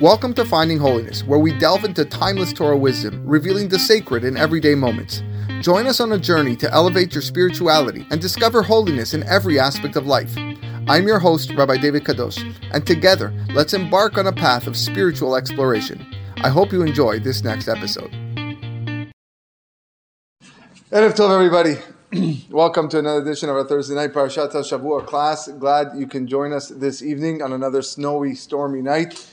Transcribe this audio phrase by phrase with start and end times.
[0.00, 4.36] Welcome to Finding Holiness, where we delve into timeless Torah wisdom, revealing the sacred in
[4.36, 5.24] everyday moments.
[5.60, 9.96] Join us on a journey to elevate your spirituality and discover holiness in every aspect
[9.96, 10.32] of life.
[10.86, 12.38] I'm your host, Rabbi David Kadosh,
[12.70, 16.06] and together, let's embark on a path of spiritual exploration.
[16.44, 18.12] I hope you enjoy this next episode.
[20.92, 21.74] Erev Tov, everybody.
[22.50, 25.48] Welcome to another edition of our Thursday night Parashat Shavua class.
[25.48, 29.28] Glad you can join us this evening on another snowy, stormy night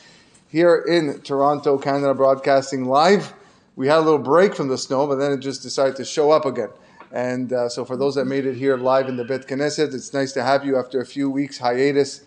[0.56, 3.34] here in Toronto, Canada, broadcasting live.
[3.76, 6.32] We had a little break from the snow, but then it just decided to show
[6.32, 6.70] up again.
[7.12, 10.14] And uh, so, for those that made it here live in the Bet Knesset, it's
[10.14, 12.22] nice to have you after a few weeks hiatus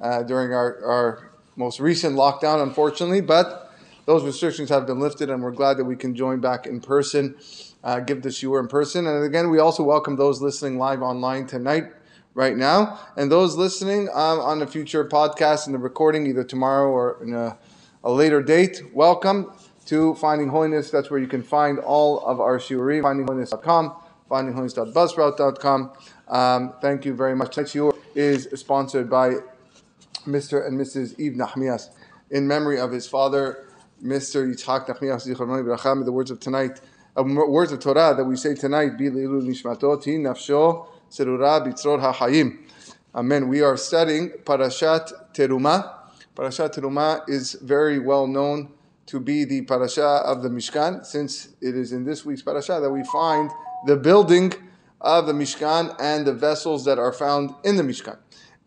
[0.00, 3.20] uh, during our, our most recent lockdown, unfortunately.
[3.20, 3.70] But
[4.06, 7.34] those restrictions have been lifted, and we're glad that we can join back in person
[7.84, 9.06] uh, give the shiur in person.
[9.06, 11.92] And again, we also welcome those listening live online tonight,
[12.32, 16.88] right now, and those listening um, on the future podcast and the recording, either tomorrow
[16.88, 17.58] or in a,
[18.04, 18.82] a, later date.
[18.92, 19.52] Welcome
[19.86, 20.90] to Finding Holiness.
[20.90, 23.96] That's where you can find all of our shiurim, findingholiness.com,
[24.30, 25.92] findingholiness.buzzsprout.com.
[26.28, 27.56] Um, thank you very much.
[27.56, 29.36] Next shiur is sponsored by
[30.26, 30.66] Mr.
[30.66, 31.18] and Mrs.
[31.18, 31.88] Eve Nahmias
[32.30, 33.68] in memory of his father,
[34.02, 34.46] Mr.
[34.46, 36.80] Yitzhak Nahmias, the words of tonight
[37.16, 42.58] words of Torah that we say tonight, Bi nishmato ti nafsho serura bitzror ha'chayim.
[43.14, 43.48] Amen.
[43.48, 46.03] We are studying Parashat Teruma.
[46.36, 48.72] Parashat Teruma is very well known
[49.06, 52.90] to be the parasha of the Mishkan, since it is in this week's parasha that
[52.90, 53.50] we find
[53.86, 54.52] the building
[55.00, 58.18] of the Mishkan and the vessels that are found in the Mishkan.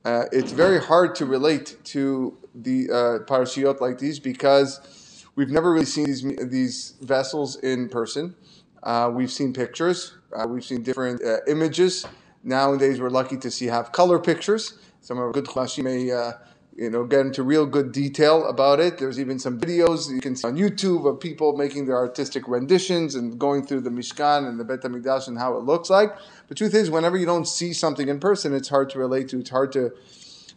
[0.05, 2.93] Uh, it's very hard to relate to the uh,
[3.25, 4.79] parashiot like these because
[5.37, 8.35] We've never really seen these these vessels in person.
[8.81, 10.17] Uh, we've seen pictures.
[10.35, 12.07] Uh, we've seen different uh, images.
[12.43, 14.79] Nowadays, we're lucky to see have color pictures.
[15.01, 16.31] Some of our good chashim may uh,
[16.77, 18.99] you know get into real good detail about it.
[18.99, 23.15] There's even some videos you can see on YouTube of people making their artistic renditions
[23.15, 26.15] and going through the Mishkan and the Bet Hamikdash and how it looks like.
[26.49, 29.39] The truth is, whenever you don't see something in person, it's hard to relate to.
[29.39, 29.91] It's hard to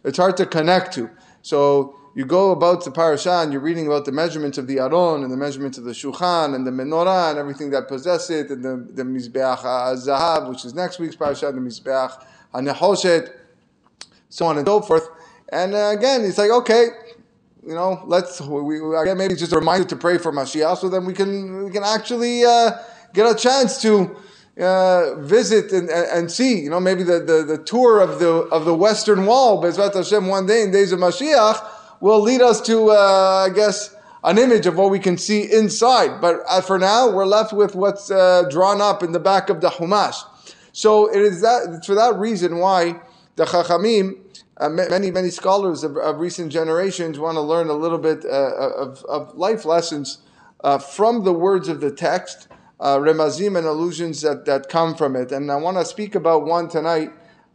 [0.03, 1.09] it's hard to connect to.
[1.41, 5.23] So you go about the parasha and you're reading about the measurements of the aron
[5.23, 8.63] and the measurements of the shulchan and the menorah and everything that possess it and
[8.63, 12.23] the, the mizbeach zahav, which is next week's parasha, the mizbeach
[12.53, 13.33] hanechoshet,
[14.29, 15.07] so on and so forth.
[15.51, 16.87] And uh, again, it's like okay,
[17.65, 21.05] you know, let's we, again maybe just a reminder to pray for Mashiach, so then
[21.05, 22.71] we can we can actually uh,
[23.13, 24.15] get a chance to.
[24.59, 28.65] Uh, visit and, and, see, you know, maybe the, the, the tour of the of
[28.65, 31.65] the Western Wall, Bezrat Hashem, one day in days of Mashiach,
[32.01, 36.19] will lead us to, uh, I guess, an image of what we can see inside.
[36.19, 39.61] But uh, for now, we're left with what's uh, drawn up in the back of
[39.61, 40.17] the Humash.
[40.73, 42.99] So it is that for that reason why
[43.35, 44.19] the Chachamim,
[44.61, 48.29] uh, many many scholars of, of, recent generations want to learn a little bit uh,
[48.29, 50.19] of, of, life lessons
[50.63, 52.47] uh, from the words of the text,
[52.79, 55.31] remazim and allusions that, that come from it.
[55.31, 57.11] And I want to speak about one tonight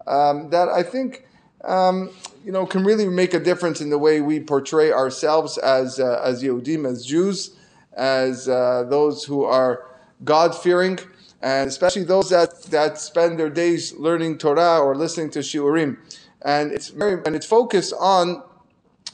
[0.07, 1.27] um, that I think
[1.67, 2.11] um,
[2.45, 6.23] you know, can really make a difference in the way we portray ourselves as uh,
[6.25, 7.57] as Yehudim, as Jews,
[7.93, 9.87] as uh, those who are
[10.25, 10.99] God fearing,
[11.43, 15.99] and especially those that that spend their days learning Torah or listening to Shiurim.
[16.43, 18.43] And it's very and it's focused on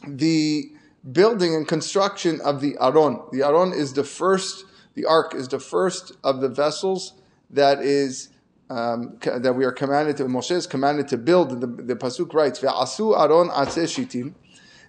[0.07, 0.73] the
[1.11, 3.21] building and construction of the Aron.
[3.33, 4.65] The Aron is the first.
[4.95, 7.15] The ark is the first of the vessels
[7.49, 8.29] that is
[8.73, 11.61] um, that we are commanded to, Moshe is commanded to build.
[11.61, 14.35] The, the pasuk writes, "Ve'asu aron shitim,"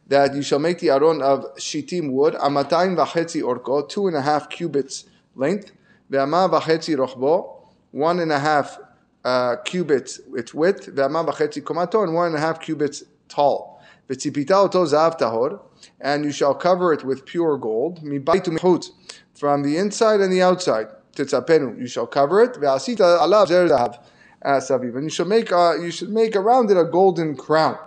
[0.07, 4.21] that you shall make the aron of shitim wood, amatayim v'chetzi orko, two and a
[4.21, 5.05] half cubits
[5.35, 5.71] length,
[6.09, 8.79] ve'ama v'chetzi rochbo, one and a half
[9.23, 13.81] uh, cubits its width, ve'ama v'chetzi komato, and one and a half cubits tall.
[14.09, 15.59] V'tzipita oto zav tahor,
[16.01, 18.89] and you shall cover it with pure gold, mihut,
[19.33, 21.79] from the inside and the outside titzapenu.
[21.79, 22.53] You shall cover it.
[22.53, 23.99] Ve'asita alav zer zahav
[24.43, 24.95] asaviv.
[24.95, 27.77] And you should make uh, you should make around it a golden crown.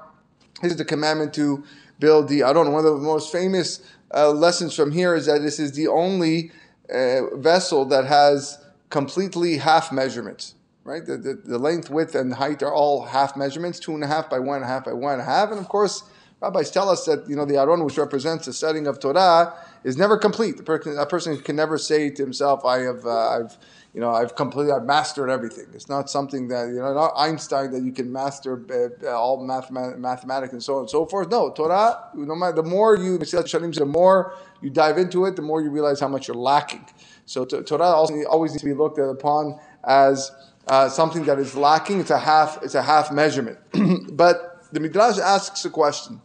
[0.63, 1.65] This is the commandment to
[1.99, 2.73] build the I don't know.
[2.73, 3.83] One of the most famous
[4.15, 6.51] uh, lessons from here is that this is the only
[6.91, 8.59] uh, vessel that has
[8.91, 10.55] completely half measurements.
[10.87, 14.07] Right, the, the, the length, width, and height are all half measurements, two and a
[14.07, 16.05] half by one and a half by one and a half, and of course,
[16.41, 19.53] rabbis tell us that you know the Aron, which represents the setting of Torah,
[19.83, 20.57] is never complete.
[20.59, 20.63] The
[21.01, 23.59] a person can never say to himself, "I have, uh, I've,
[23.95, 27.73] you know, I've completely, I've mastered everything." It's not something that you know, not Einstein
[27.73, 28.63] that you can master
[29.03, 31.29] uh, all math, mathematics and so on and so forth.
[31.33, 32.11] No, Torah.
[32.15, 35.99] No matter the more you, the more you dive into it, the more you realize
[35.99, 36.87] how much you're lacking.
[37.25, 40.31] So Torah also always needs to be looked at upon as
[40.67, 42.01] uh, something that is lacking.
[42.01, 42.63] It's a half.
[42.63, 43.59] It's a half measurement.
[44.17, 46.21] but the Midrash asks a question.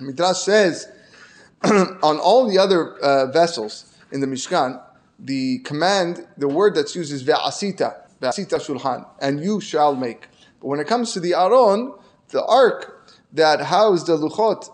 [0.00, 0.90] Midrash says
[1.64, 4.80] on all the other uh, vessels in the Mishkan,
[5.18, 10.28] the command, the word that's used is ve'asita, ve'asita shulhan, and you shall make.
[10.60, 11.94] But when it comes to the Aron,
[12.28, 14.70] the ark that housed the luchot,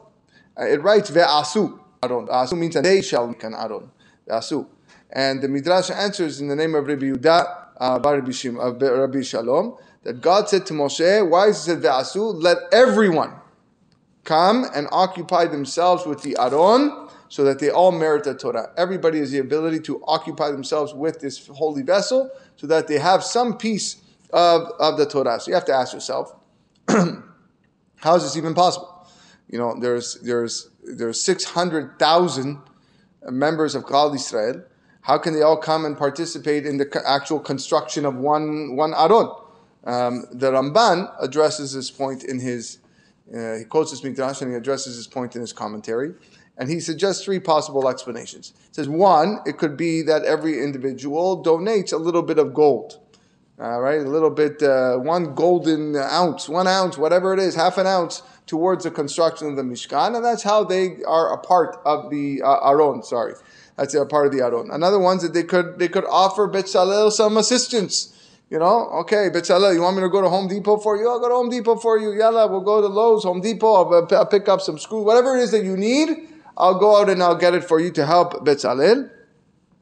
[0.58, 2.26] uh, it writes ve'asu, Aron.
[2.29, 3.91] Asu means they shall make an Aron.
[4.29, 4.67] Ve'asu.
[5.11, 10.21] And the Midrash answers in the name of Rabbi Yudah, uh, uh, Rabbi Shalom, that
[10.21, 12.41] God said to Moshe, why is it ve'asu?
[12.41, 13.35] Let everyone
[14.25, 18.71] come and occupy themselves with the Aron so that they all merit the Torah.
[18.77, 23.23] Everybody has the ability to occupy themselves with this holy vessel so that they have
[23.25, 23.97] some piece
[24.32, 25.41] of, of the Torah.
[25.41, 26.35] So you have to ask yourself,
[26.88, 29.09] how is this even possible?
[29.49, 32.59] You know, there's there's there's six hundred thousand
[33.29, 34.62] members of Klal Israel.
[35.02, 39.31] How can they all come and participate in the actual construction of one one Aron?
[39.85, 42.79] Um, the Ramban addresses this point in his
[43.35, 46.14] uh, he quotes this Midrash and he addresses this point in his commentary.
[46.58, 48.52] And he suggests three possible explanations.
[48.56, 52.99] He says, one, it could be that every individual donates a little bit of gold.
[53.58, 57.76] All right, a little bit, uh, one golden ounce, one ounce, whatever it is, half
[57.76, 61.76] an ounce towards the construction of the Mishkan, and that's how they are a part
[61.85, 63.03] of the uh, Aron.
[63.03, 63.35] Sorry,
[63.81, 64.71] that's a part of the Aron.
[64.71, 68.15] Another one's that they could they could offer Betzalel some assistance.
[68.50, 71.09] You know, okay, Betzalel, you want me to go to Home Depot for you?
[71.09, 72.12] I'll go to Home Depot for you.
[72.12, 73.73] Yalla, we'll go to Lowe's, Home Depot.
[73.73, 76.29] I'll, I'll pick up some screws, whatever it is that you need.
[76.59, 79.09] I'll go out and I'll get it for you to help Betzalel.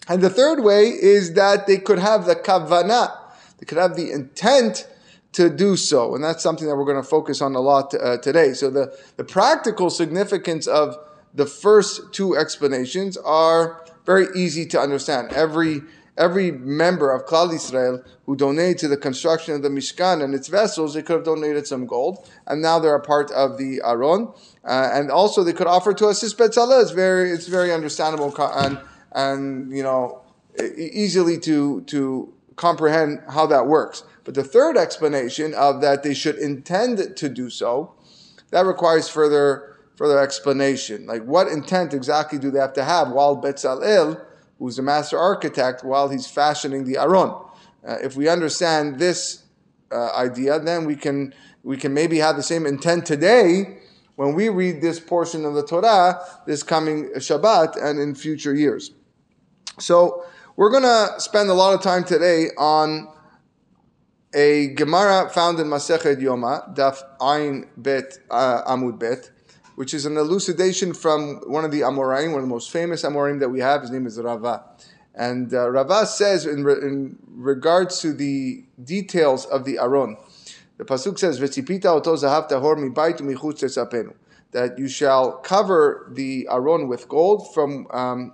[0.07, 3.19] And the third way is that they could have the kavanah,
[3.59, 4.87] they could have the intent
[5.33, 6.15] to do so.
[6.15, 8.53] And that's something that we're going to focus on a lot uh, today.
[8.53, 10.97] So the, the practical significance of
[11.35, 15.31] the first two explanations are very easy to understand.
[15.35, 15.83] Every
[16.17, 20.49] every member of Klal Israel who donated to the construction of the Mishkan and its
[20.49, 24.33] vessels, they could have donated some gold, and now they're a part of the Aron.
[24.65, 26.81] Uh, and also, they could offer to assist Betzalel.
[26.81, 28.35] It's very, it's very understandable
[28.65, 28.81] and
[29.13, 30.23] and you know
[30.79, 34.05] easily to to comprehend how that works.
[34.25, 37.95] But the third explanation of that they should intend to do so,
[38.53, 41.07] that requires further further explanation.
[41.07, 44.25] Like what intent exactly do they have to have while Betzalel
[44.59, 47.31] who's the master architect, while he's fashioning the Aron.
[47.87, 49.45] Uh, if we understand this
[49.93, 53.79] uh, idea, then we can we can maybe have the same intent today
[54.17, 58.93] when we read this portion of the Torah this coming Shabbat and in future years.
[59.79, 60.25] So
[60.57, 63.09] we're going to spend a lot of time today on
[64.35, 69.31] a Gemara found in Masechet Yoma, Daf Ayin Bet uh, Amud Bet,
[69.79, 73.39] which is an elucidation from one of the Amoraim, one of the most famous Amoraim
[73.39, 73.83] that we have.
[73.83, 74.65] His name is Rava.
[75.15, 80.17] And uh, Rava says, in, re- in, regards to the details of the Aron,
[80.79, 84.15] the Pasuk says, V'tzipita oto zahav tahor mibayt u'michutz tesapenu.
[84.51, 88.33] That you shall cover the Aron with gold from um,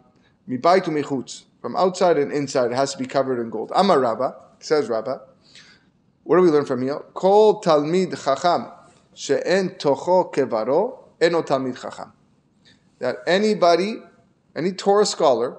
[0.49, 1.45] mibayt.
[1.61, 3.71] From outside and inside, it has to be covered in gold.
[3.75, 5.21] Amar Rava, says Rava.
[6.23, 7.01] What do we learn from here?
[7.13, 8.73] Kol talmid chacham
[9.13, 12.13] she'en tocho kevaro eno talmid chacham.
[12.99, 13.97] That anybody,
[14.57, 15.57] any Torah scholar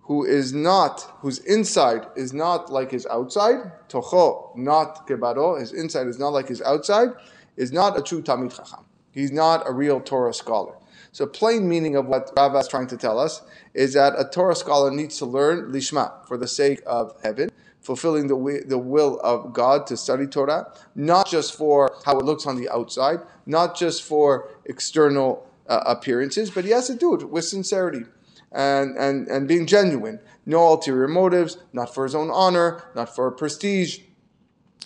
[0.00, 6.06] who is not, whose inside is not like his outside, tocho, not kebaro, his inside
[6.06, 7.08] is not like his outside,
[7.56, 8.86] is not a true talmid chacham.
[9.10, 10.76] He's not a real Torah scholar.
[11.12, 13.42] So, plain meaning of what Rava is trying to tell us
[13.74, 17.50] is that a Torah scholar needs to learn lishma for the sake of heaven,
[17.88, 22.44] fulfilling the, the will of God to study Torah, not just for how it looks
[22.44, 27.30] on the outside, not just for external uh, appearances, but he has to do it
[27.30, 28.04] with sincerity
[28.52, 30.20] and, and, and being genuine.
[30.44, 34.00] No ulterior motives, not for his own honor, not for prestige.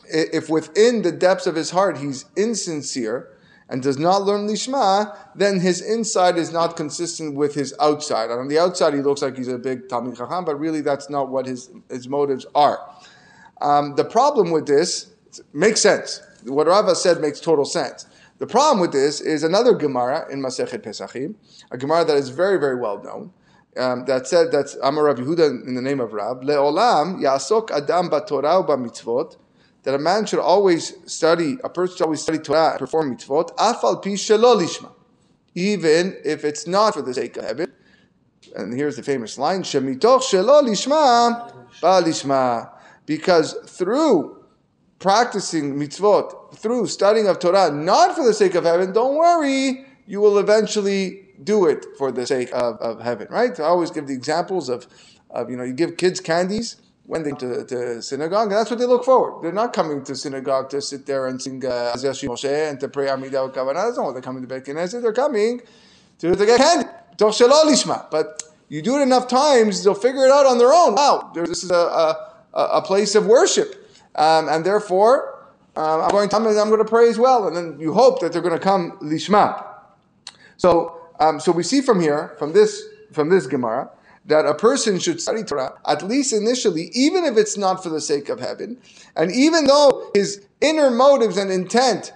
[0.04, 3.32] If within the depths of his heart he's insincere
[3.73, 8.31] and does not learn Lishma, then his inside is not consistent with his outside.
[8.31, 11.09] And on the outside, he looks like he's a big Talmid Chacham, but really that's
[11.09, 12.87] not what his, his motives are.
[13.62, 15.14] Um, the problem with this
[15.55, 16.21] makes sense.
[16.45, 18.05] What Rava said makes total sense.
[18.37, 21.35] The problem with this is another Gemara in Masechet Pesachim,
[21.71, 23.33] a Gemara that is very, very well known.
[23.79, 26.43] Um, that said, that's Amar Rav Yehuda in the name of Rab.
[26.43, 29.38] Leolam yasok adam b'torah u'b'mitzvot.
[29.85, 33.57] That a man should always study, a person should always study Torah and perform mitzvot.
[33.57, 34.89] Afal pi.
[35.55, 37.73] Even if it's not for the sake of heaven.
[38.55, 42.71] And here's the famous line: Shemitoch shelo lishma ba lishma.
[43.07, 44.45] Because through
[45.01, 50.21] practicing mitzvot, through studying of Torah, not for the sake of heaven, don't worry, you
[50.21, 53.59] will eventually do it for the sake of, of heaven, right?
[53.59, 54.87] I always give the examples of,
[55.31, 58.71] of, you know, you give kids candies when they come to, to synagogue, and that's
[58.71, 59.42] what they look forward.
[59.42, 63.06] They're not coming to synagogue to sit there and sing uh, Moshe and to pray
[63.06, 63.75] Amidah Kavanah.
[63.75, 65.02] That's not what they're coming to Beit Knesset.
[65.02, 65.61] They're coming
[66.18, 66.88] to, to get candy.
[68.11, 70.94] But you do it enough times, they'll figure it out on their own.
[70.94, 73.90] Wow, this is a, a, a place of worship.
[74.14, 77.47] Um, and therefore, uh, I'm going to I'm going to pray as well.
[77.49, 79.62] And then you hope that they're going to come lishma.
[80.56, 82.82] So, um, so we see from here, from this,
[83.12, 83.90] from this Gemara,
[84.26, 88.00] that a person should study Torah, at least initially, even if it's not for the
[88.00, 88.79] sake of heaven,
[89.17, 92.12] and even though his inner motives and intent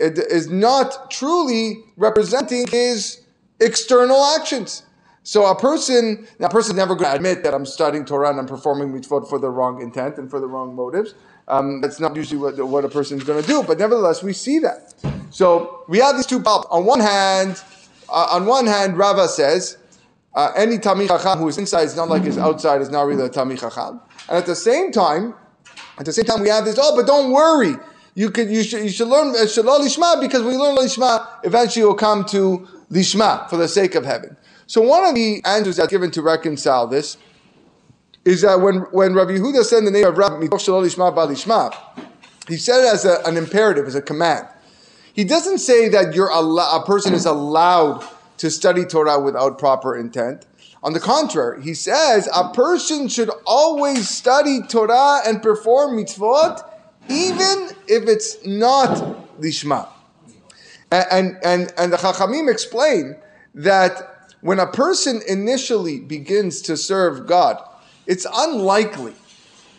[0.00, 3.20] is not truly representing his
[3.60, 4.84] external actions.
[5.22, 8.40] So a person, a person is never going to admit that I'm studying Torah and
[8.40, 11.14] I'm performing mitzvot for the wrong intent and for the wrong motives.
[11.46, 14.32] Um, that's not usually what, what a person is going to do, but nevertheless, we
[14.32, 14.94] see that.
[15.30, 16.68] So we have these two problems.
[16.70, 17.62] On one hand,
[18.08, 19.76] uh, on one hand, Rava says,
[20.34, 23.24] uh, any Talmid Chacham who is inside is not like his outside is not really
[23.24, 24.00] a Talmid Chacham.
[24.28, 25.34] And at the same time,
[25.98, 27.74] at the same time, we have this, oh, but don't worry.
[28.14, 31.84] You could, you should, you should learn Shelo Lishma because when you learn Lishma, eventually
[31.84, 34.36] you'll come to Lishma for the sake of heaven.
[34.66, 37.16] So one of the answers that's given to reconcile this
[38.24, 42.06] is that when, when Rabbi Yehuda said the name of Rabbi Lishma Lishma,
[42.48, 44.46] he said it as a, an imperative, as a command.
[45.12, 48.06] He doesn't say that you're a person is allowed
[48.40, 50.46] to study Torah without proper intent.
[50.82, 56.66] On the contrary, he says a person should always study Torah and perform mitzvot,
[57.10, 58.88] even if it's not
[59.38, 59.88] lishma.
[60.90, 63.16] And, and, and the Chachamim explain
[63.54, 67.62] that when a person initially begins to serve God,
[68.06, 69.12] it's unlikely.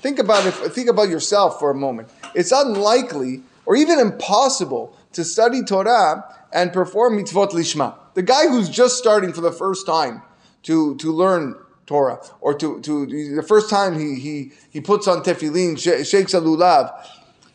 [0.01, 0.53] Think about it.
[0.71, 2.09] Think about yourself for a moment.
[2.35, 7.95] It's unlikely or even impossible to study Torah and perform mitzvot lishma.
[8.13, 10.21] The guy who's just starting for the first time
[10.63, 11.55] to, to learn
[11.85, 16.39] Torah, or to, to the first time he, he, he puts on tefillin, shakes a
[16.39, 16.93] lulav,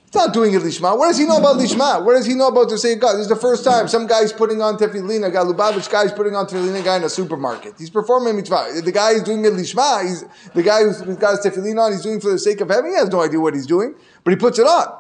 [0.07, 0.97] He's not doing it lishma.
[0.97, 2.05] What does he know about lishma?
[2.05, 3.15] What does he know about to say God?
[3.15, 6.13] This is the first time some guy's putting on tefillin, a guy Lubavitch guy is
[6.13, 7.75] putting on tefillin, a guy in a supermarket.
[7.77, 8.81] He's performing mitzvah.
[8.85, 10.03] The guy is doing it lishma.
[10.05, 10.25] He's
[10.55, 11.91] the guy who's, who's got his tefillin on.
[11.91, 12.91] He's doing for the sake of heaven.
[12.93, 14.97] He has no idea what he's doing, but he puts it on.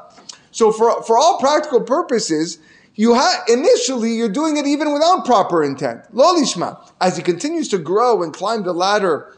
[0.50, 2.58] So for, for all practical purposes,
[2.96, 3.14] you
[3.48, 6.02] initially you're doing it even without proper intent.
[6.12, 6.78] Lo lishma.
[7.00, 9.36] As he continues to grow and climb the ladder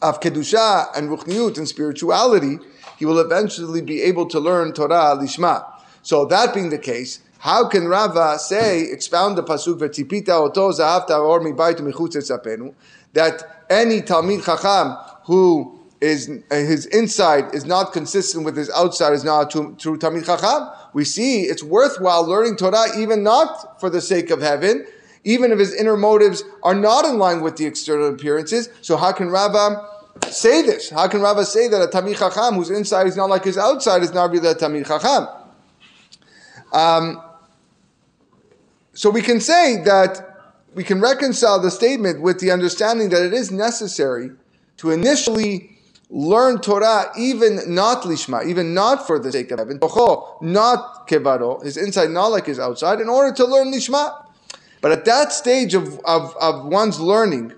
[0.00, 2.58] of kedusha and ruchniut and spirituality,
[2.96, 5.64] he will eventually be able to learn Torah lishma.
[6.02, 11.20] So that being the case, how can Rava say, expound the pasuk v'tzipita oto zahavta
[11.20, 12.74] or mibayt michutz
[13.12, 19.24] that any Talmid Chacham who is his inside is not consistent with his outside is
[19.24, 20.68] not true, true Chacham.
[20.92, 24.86] We see it's worthwhile learning Torah even not for the sake of heaven,
[25.24, 28.68] even if his inner motives are not in line with the external appearances.
[28.80, 29.88] So how can Rava
[30.30, 30.90] say this?
[30.90, 34.02] How can Rava say that a Talmid Chacham whose inside is not like his outside
[34.02, 35.26] is not really a Talmid Chacham?
[36.72, 37.22] Um,
[38.92, 43.32] so we can say that we can reconcile the statement with the understanding that it
[43.32, 44.30] is necessary
[44.76, 45.77] to initially
[46.10, 51.76] learn Torah even not lishma, even not for the sake of heaven, not kevaro, his
[51.76, 54.24] inside like his outside, in order to learn lishma.
[54.80, 57.52] But at that stage of, of, of one's learning,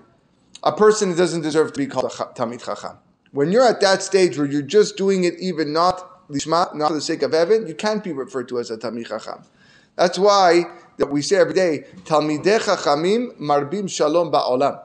[0.63, 2.97] a person doesn't deserve to be called a Tamid Chacham.
[3.31, 6.95] When you're at that stage where you're just doing it even not lishma, not for
[6.95, 9.43] the sake of heaven, you can't be referred to as a Tamid Chacham.
[9.95, 10.63] That's why
[10.97, 14.81] that we say every day, Talmidei Chachamim marbim shalom ba'olam.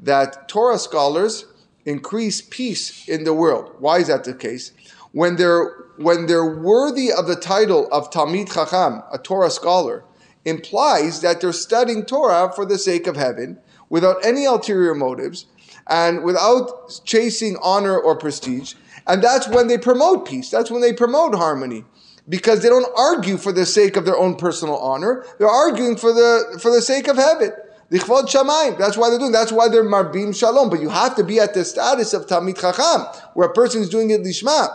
[0.00, 1.46] That Torah scholars
[1.88, 3.74] increase peace in the world.
[3.78, 4.72] Why is that the case?
[5.12, 10.04] When they're when they're worthy of the title of Talmid Chacham, a Torah scholar,
[10.44, 15.46] implies that they're studying Torah for the sake of heaven, without any ulterior motives,
[15.88, 18.74] and without chasing honor or prestige.
[19.08, 20.50] And that's when they promote peace.
[20.50, 21.84] That's when they promote harmony.
[22.28, 25.24] Because they don't argue for the sake of their own personal honor.
[25.38, 27.52] They're arguing for the, for the sake of heaven.
[27.90, 28.78] Lichvod shamayim.
[28.78, 29.32] That's why they're doing.
[29.32, 30.68] That's why they're marbim shalom.
[30.68, 33.88] But you have to be at the status of tamid chacham, where a person is
[33.88, 34.68] doing it lishma.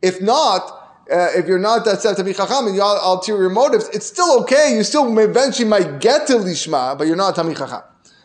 [0.00, 0.62] If not,
[1.12, 4.40] uh, if you're not that set tamid chacham and you have ulterior motives, it's still
[4.40, 4.74] okay.
[4.74, 7.82] You still eventually might get to lishma, but you're not tamid chacham,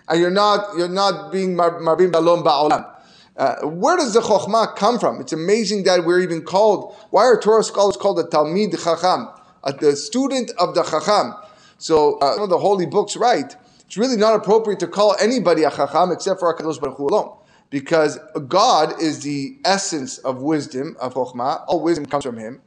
[0.10, 2.93] and you're not you're not being marbim shalom ba'olam.
[3.38, 5.22] Uh, where does the chokhmah come from?
[5.22, 6.96] It's amazing that we're even called.
[7.12, 9.29] Why are Torah scholars called a talmid chacham,
[9.63, 11.36] a, the student of the chacham?
[11.77, 13.55] So uh, some of the holy books write
[13.88, 17.38] it's really not appropriate to call anybody a chacham except for HaKadosh Baruch Hu alone.
[17.70, 21.63] Because God is the essence of wisdom, of chokhmah.
[21.67, 22.62] All wisdom comes from Him.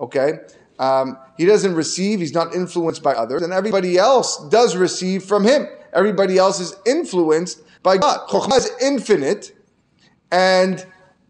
[0.00, 0.40] Okay?
[0.80, 5.44] Um, he doesn't receive, he's not influenced by others, and everybody else does receive from
[5.44, 5.68] Him.
[5.92, 8.26] Everybody else is influenced by God.
[8.28, 9.56] Chokhmah is infinite,
[10.32, 10.84] and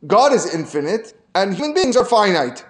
[0.06, 2.64] God is infinite, and human beings are finite.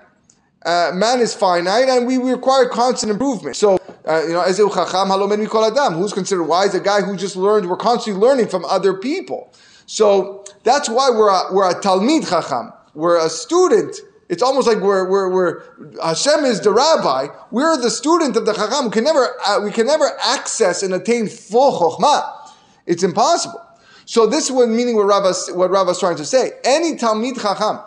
[0.66, 3.54] Uh, man is finite, and we require constant improvement.
[3.54, 5.94] So Uh, you know, Chacham Adam.
[5.94, 6.74] Who's considered wise?
[6.74, 7.68] A guy who just learned.
[7.68, 9.52] We're constantly learning from other people.
[9.86, 12.72] So that's why we're a, we're a Talmid Chacham.
[12.94, 13.96] We're a student.
[14.28, 15.62] It's almost like we're, we're, we're
[16.02, 17.28] Hashem is the rabbi.
[17.50, 18.86] We're the student of the Chacham.
[18.86, 22.50] We can never uh, we can never access and attain full Chokhmah.
[22.86, 23.60] It's impossible.
[24.06, 26.52] So this is what meaning what Rava's what Rava's trying to say.
[26.64, 27.80] Any Talmid Chacham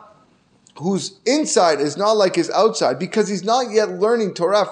[0.80, 4.66] whose inside is not like his outside because he's not yet learning Torah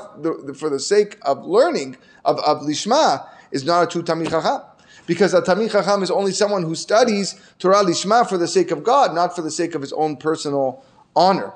[0.55, 4.62] for the sake of learning of, of Lishma is not a true Talmid Chacham.
[5.07, 8.83] Because a Talmid Chacham is only someone who studies Torah Lishma for the sake of
[8.83, 10.83] God, not for the sake of his own personal
[11.15, 11.53] honor.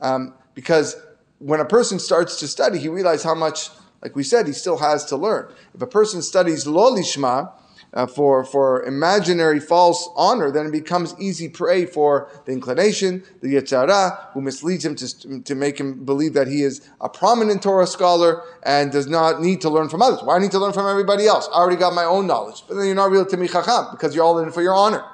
[0.00, 0.96] Um, because
[1.38, 3.70] when a person starts to study, he realizes how much,
[4.02, 5.52] like we said, he still has to learn.
[5.74, 7.52] If a person studies Lo Lishma,
[7.94, 13.54] uh, for, for imaginary false honor, then it becomes easy prey for the inclination, the
[13.54, 17.62] Yetzer Hara, who misleads him to, to make him believe that he is a prominent
[17.62, 20.22] Torah scholar and does not need to learn from others.
[20.22, 21.48] Why need to learn from everybody else?
[21.52, 22.64] I already got my own knowledge.
[22.66, 25.04] But then you're not real Tami Chacham because you're all in for your honor.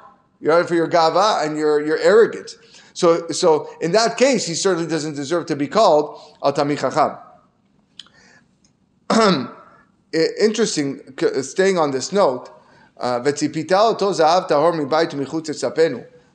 [0.41, 2.57] You're in for your gava and your, your arrogance.
[2.95, 7.19] So, so in that case, he certainly doesn't deserve to be called a Tami Chacham.
[10.41, 11.01] Interesting,
[11.43, 12.51] staying on this note,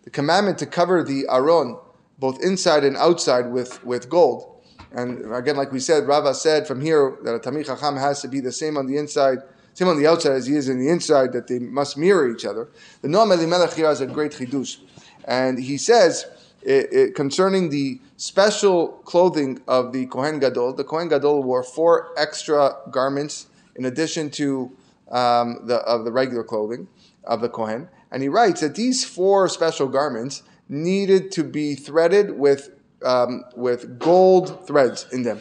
[0.03, 1.77] the commandment to cover the aron,
[2.19, 4.61] both inside and outside, with, with gold.
[4.91, 8.27] And again, like we said, Rava said from here that a Talmid Chacham has to
[8.27, 9.39] be the same on the inside,
[9.73, 12.45] same on the outside as he is in the inside, that they must mirror each
[12.45, 12.69] other.
[13.01, 14.77] The Noam Elimelech here has a great chidush.
[15.25, 16.25] And he says,
[16.61, 22.11] it, it, concerning the special clothing of the Kohen Gadol, the Kohen Gadol wore four
[22.17, 24.71] extra garments in addition to
[25.13, 26.87] um, the, of the regular clothing
[27.23, 27.87] of the Kohen.
[28.11, 32.71] And he writes that these four special garments needed to be threaded with,
[33.05, 35.39] um, with gold threads in them.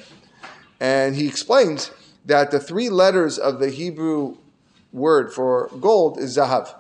[0.79, 1.91] And he explains
[2.27, 4.37] that the three letters of the Hebrew
[4.93, 6.75] word for gold is zahav.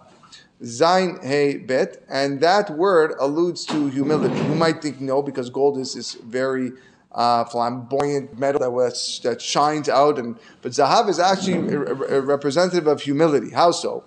[0.64, 4.36] Zain He Bet, and that word alludes to humility.
[4.36, 6.72] You might think no, because gold is this very
[7.14, 10.18] uh, flamboyant metal that, was, that shines out.
[10.18, 13.50] And but zahav is actually a, a representative of humility.
[13.50, 14.04] How so?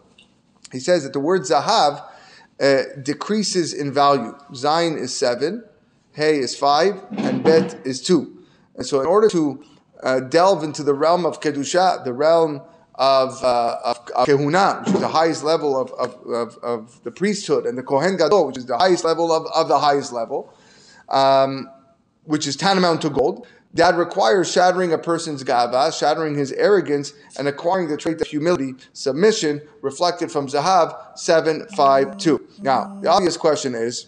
[0.71, 2.03] He says that the word zahav
[2.59, 4.35] uh, decreases in value.
[4.53, 5.63] Zain is seven,
[6.13, 8.43] hey is five, and bet is two.
[8.75, 9.63] And so, in order to
[10.03, 12.61] uh, delve into the realm of kedusha, the realm
[12.95, 17.11] of, uh, of, of kehuna, which is the highest level of, of, of, of, the
[17.11, 20.53] priesthood, and the kohen gadol, which is the highest level of, of the highest level.
[21.09, 21.69] Um,
[22.25, 27.47] which is tantamount to gold, that requires shattering a person's gava, shattering his arrogance, and
[27.47, 32.47] acquiring the trait of humility, submission, reflected from Zahav 752.
[32.61, 34.07] Now, the obvious question is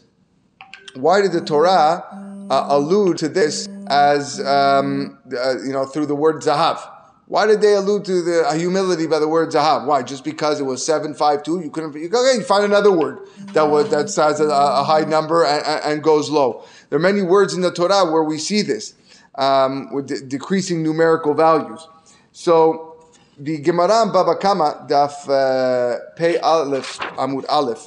[0.95, 2.03] why did the Torah
[2.49, 6.79] uh, allude to this as, um, uh, you know, through the word Zahav?
[7.27, 9.85] Why did they allude to the humility by the word zahav?
[9.85, 10.01] Why?
[10.01, 11.59] Just because it was seven five two?
[11.59, 11.93] You couldn't.
[11.93, 13.19] You, okay, you find another word
[13.51, 16.63] that was that has a, a high number and, and, goes low.
[16.89, 18.93] There are many words in the Torah where we see this
[19.35, 21.87] um, with de- decreasing numerical values.
[22.31, 27.85] So the Gemara in Baba Kama daf uh, Pei Aleph Amud Aleph,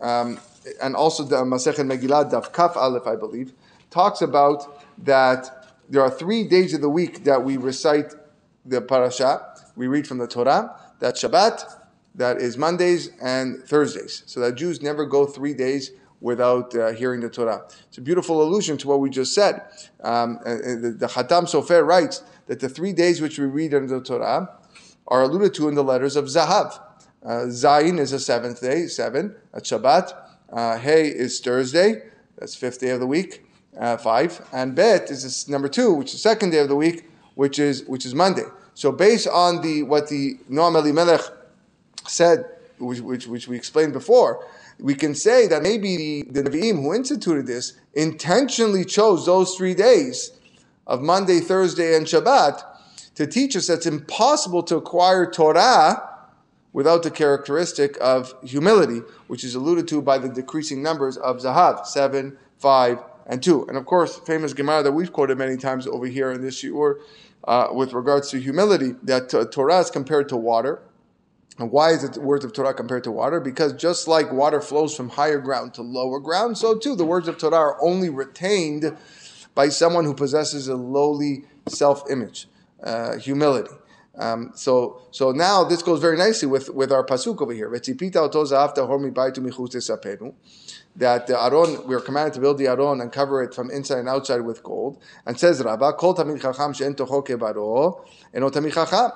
[0.00, 0.38] um,
[0.82, 3.52] and also the Masechet Megillah daf Kaf Aleph, I believe,
[3.90, 8.14] talks about that there are three days of the week that we recite
[8.64, 11.64] the parasha, we read from the Torah that Shabbat,
[12.14, 14.24] that is Mondays and Thursdays.
[14.26, 17.64] So that Jews never go three days without uh, hearing the Torah.
[17.88, 19.62] It's a beautiful allusion to what we just said.
[20.02, 23.72] Um, uh, uh the, the Khatam Sofer writes that the three days which we read
[23.72, 24.48] in the Torah
[25.06, 26.80] are alluded to in the letters of Zahav.
[27.24, 30.12] Uh, Zayin is a seventh day, seven, that's Shabbat.
[30.50, 32.02] Uh, hey is Thursday,
[32.38, 33.44] that's fifth day of the week,
[33.78, 34.40] uh, five.
[34.52, 37.84] And Bet is this number two, which is second day of the week, which is
[37.84, 38.44] which is Monday.
[38.74, 41.20] So based on the what the Noam Elimelech
[42.06, 42.46] said,
[42.78, 44.46] which, which, which we explained before,
[44.80, 49.74] we can say that maybe the, the Nevi'im who instituted this intentionally chose those three
[49.74, 50.32] days
[50.86, 52.62] of Monday, Thursday, and Shabbat
[53.14, 56.08] to teach us that it's impossible to acquire Torah
[56.72, 61.86] without the characteristic of humility, which is alluded to by the decreasing numbers of Zahav,
[61.86, 63.66] seven, five, and two.
[63.68, 67.00] And of course, famous Gemara that we've quoted many times over here in this shiur
[67.44, 70.80] uh, with regards to humility, that uh, Torah is compared to water.
[71.58, 73.40] And why is the words of Torah compared to water?
[73.40, 77.26] Because just like water flows from higher ground to lower ground, so too the words
[77.26, 78.96] of Torah are only retained
[79.54, 82.48] by someone who possesses a lowly self image,
[82.82, 83.74] uh, humility.
[84.18, 87.70] Um, so, so now this goes very nicely with, with our pasuk over here.
[90.96, 93.98] That the aron, we are commanded to build the aron and cover it from inside
[93.98, 95.00] and outside with gold.
[95.26, 96.74] And says Rabbah, Kol tamid chacham
[98.34, 99.12] eno tamid chacham.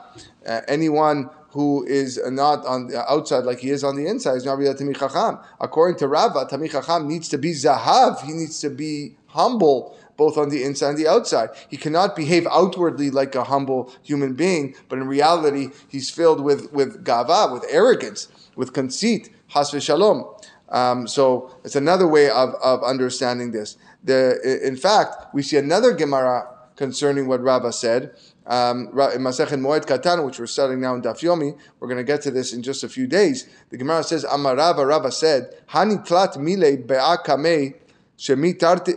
[0.47, 4.45] Uh, anyone who is not on the outside like he is on the inside is
[4.45, 5.38] not really a tamid chacham.
[5.61, 8.21] According to Rabbah, tamid chacham needs to be zahav.
[8.23, 11.49] He needs to be humble both on the inside and the outside.
[11.69, 16.73] He cannot behave outwardly like a humble human being, but in reality, he's filled with,
[16.73, 19.69] with gava, with arrogance, with conceit, has.
[20.69, 21.25] Um, so
[21.65, 23.77] it's another way of, of understanding this.
[24.05, 24.21] The,
[24.71, 26.37] in fact, we see another Gemara
[26.77, 28.15] concerning what Rabbah said.
[28.47, 32.11] Um, in Masechet Moed Katan, which we're studying now in Daf Yomi, we're going to
[32.13, 33.49] get to this in just a few days.
[33.71, 37.82] The Gemara says, Amar Rabbah, Rabbah said, Hani tlat mile be'akamei
[38.23, 38.93] Shemi tarti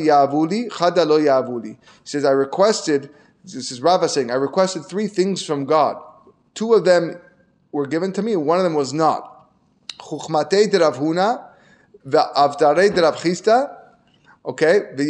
[0.00, 1.76] yavuli, chada lo yavuli.
[1.76, 3.08] He says, I requested,
[3.44, 6.02] this is Rava saying, I requested three things from God.
[6.54, 7.20] Two of them
[7.70, 9.48] were given to me, one of them was not.
[9.98, 11.44] Chuchmatei de Rav Huna,
[12.04, 13.76] v'avtarei de Rav Chisda,
[14.44, 14.80] okay.
[14.96, 15.04] The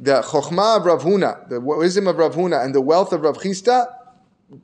[0.00, 3.86] chokhmah of Rav Huna, the wisdom of Rav Huna, and the wealth of Rav Chisda,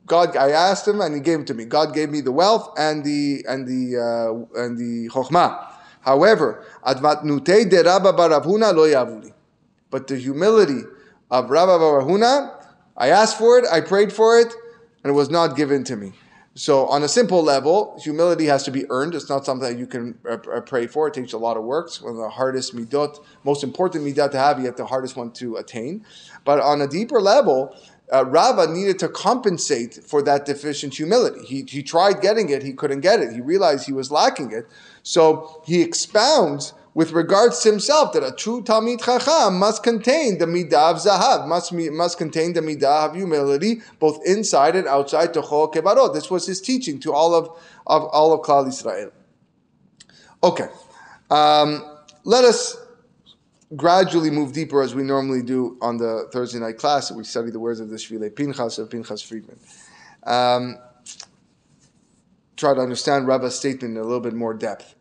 [0.05, 1.63] God, I asked him, and he gave it to me.
[1.63, 5.74] God gave me the wealth and the and the uh, and the chokhmah.
[6.05, 9.33] However, advatnute de Rabba.
[9.89, 10.81] But the humility
[11.31, 12.63] of Rabba bar Rav Huna,
[12.95, 14.53] I asked for it, I prayed for it,
[15.03, 16.13] and it was not given to me.
[16.57, 19.13] So, on a simple level, humility has to be earned.
[19.13, 21.07] It's not something that you can uh, uh, pray for.
[21.07, 21.87] It takes a lot of work.
[21.87, 25.31] It's one of the hardest midot, most important midot to have, yet the hardest one
[25.31, 26.05] to attain.
[26.45, 27.75] But on a deeper level,
[28.13, 31.43] uh, Rava needed to compensate for that deficient humility.
[31.45, 33.33] He, he tried getting it, he couldn't get it.
[33.33, 34.67] He realized he was lacking it.
[35.03, 40.45] So he expounds with regards to himself that a true Talmid Chacham must contain the
[40.45, 45.73] midah of zahav, must, must contain the midah of humility, both inside and outside tochol
[45.73, 46.13] kebarot.
[46.13, 47.47] This was his teaching to all of,
[47.85, 49.11] of all of Klal Israel.
[50.43, 50.67] Okay,
[51.29, 51.83] um,
[52.23, 52.77] let us
[53.75, 57.11] gradually move deeper as we normally do on the Thursday night class.
[57.11, 59.59] We study the words of the Shvile Pinchas of Pinchas Friedman.
[60.23, 60.77] Um,
[62.57, 64.95] try to understand Rabba's statement in a little bit more depth.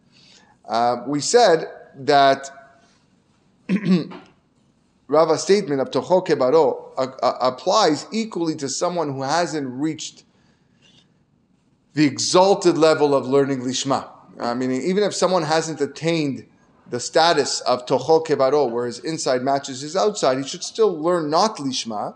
[0.64, 2.50] Uh, we said that
[5.09, 10.24] Rava's statement of Toho Kebaro uh, uh, applies equally to someone who hasn't reached
[11.92, 14.09] the exalted level of learning Lishma.
[14.40, 16.46] I uh, mean, even if someone hasn't attained
[16.90, 21.30] the status of Toho kevaro, where his inside matches his outside, he should still learn
[21.30, 22.14] not Lishma,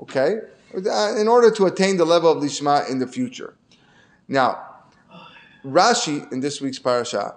[0.00, 0.36] okay,
[0.74, 3.54] in order to attain the level of Lishma in the future.
[4.26, 4.60] Now,
[5.64, 7.34] Rashi in this week's parasha,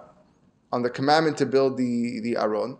[0.72, 2.78] on the commandment to build the, the Aron,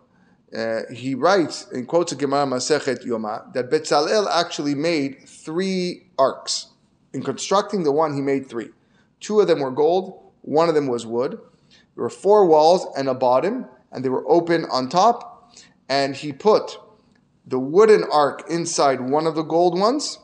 [0.57, 6.69] uh, he writes, in quotes a Gemara Masechet Yoma, that Betzalel actually made three arks.
[7.13, 8.71] In constructing the one, he made three.
[9.21, 11.39] Two of them were gold, one of them was wood.
[11.99, 15.53] There were four walls and a bottom, and they were open on top.
[15.89, 16.79] And he put
[17.45, 20.21] the wooden ark inside one of the gold ones,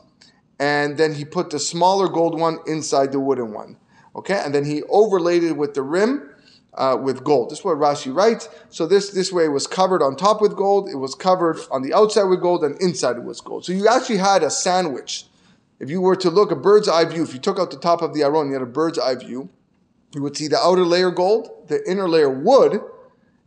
[0.57, 3.75] and then he put the smaller gold one inside the wooden one.
[4.15, 6.29] Okay, and then he overlaid it with the rim
[6.75, 7.49] uh, with gold.
[7.49, 8.47] This is what Rashi writes.
[8.69, 10.87] So this this way was covered on top with gold.
[10.87, 13.65] It was covered on the outside with gold, and inside it was gold.
[13.65, 15.25] So you actually had a sandwich.
[15.81, 18.01] If you were to look a bird's eye view, if you took out the top
[18.01, 19.49] of the aron, you had a bird's eye view
[20.15, 22.81] you would see the outer layer gold, the inner layer wood,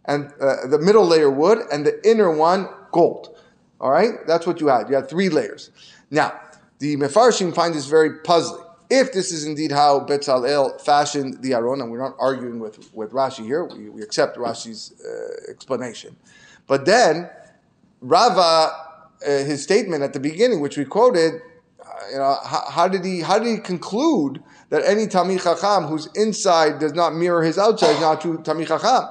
[0.04, 3.36] and uh, the middle layer wood, and the inner one gold.
[3.80, 4.88] All right, that's what you had.
[4.88, 5.70] You had three layers.
[6.10, 6.40] Now,
[6.78, 8.64] the Mefarshim find this very puzzling.
[8.90, 13.12] If this is indeed how Betzalel fashioned the Aron, and we're not arguing with, with
[13.12, 16.16] Rashi here, we, we accept Rashi's uh, explanation.
[16.66, 17.28] But then,
[18.00, 21.34] Rava, uh, his statement at the beginning, which we quoted,
[21.84, 25.84] uh, you know, how, how, did he how did he conclude that any Talmid Chacham
[25.84, 29.08] whose inside does not mirror his outside is not true Talmid Chacham.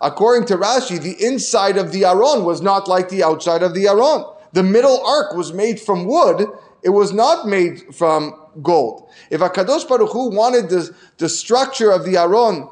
[0.00, 3.88] According to Rashi, the inside of the Aron was not like the outside of the
[3.88, 4.24] Aron.
[4.52, 6.46] The middle ark was made from wood.
[6.82, 9.08] It was not made from gold.
[9.30, 12.68] If Akadosh Baruch Hu wanted the, the structure of the Aron,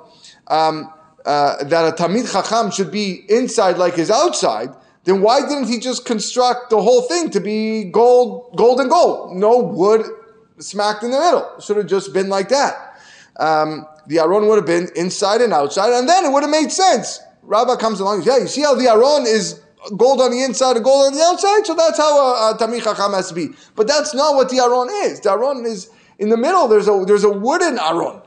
[0.46, 0.92] um,
[1.25, 4.70] uh, that a Tamid Chacham should be inside like his outside,
[5.03, 9.37] then why didn't he just construct the whole thing to be gold, gold and gold?
[9.37, 10.07] No wood
[10.59, 11.57] smacked in the middle.
[11.57, 12.99] It should have just been like that.
[13.38, 16.71] Um, the Aron would have been inside and outside, and then it would have made
[16.71, 17.21] sense.
[17.42, 19.61] Rabbah comes along, yeah, you see how the Aron is
[19.97, 21.66] gold on the inside and gold on the outside?
[21.66, 23.51] So that's how a, a Tamid Chacham has to be.
[23.75, 25.21] But that's not what the Aron is.
[25.21, 28.23] The Aron is in the middle, there's a, there's a wooden Aron.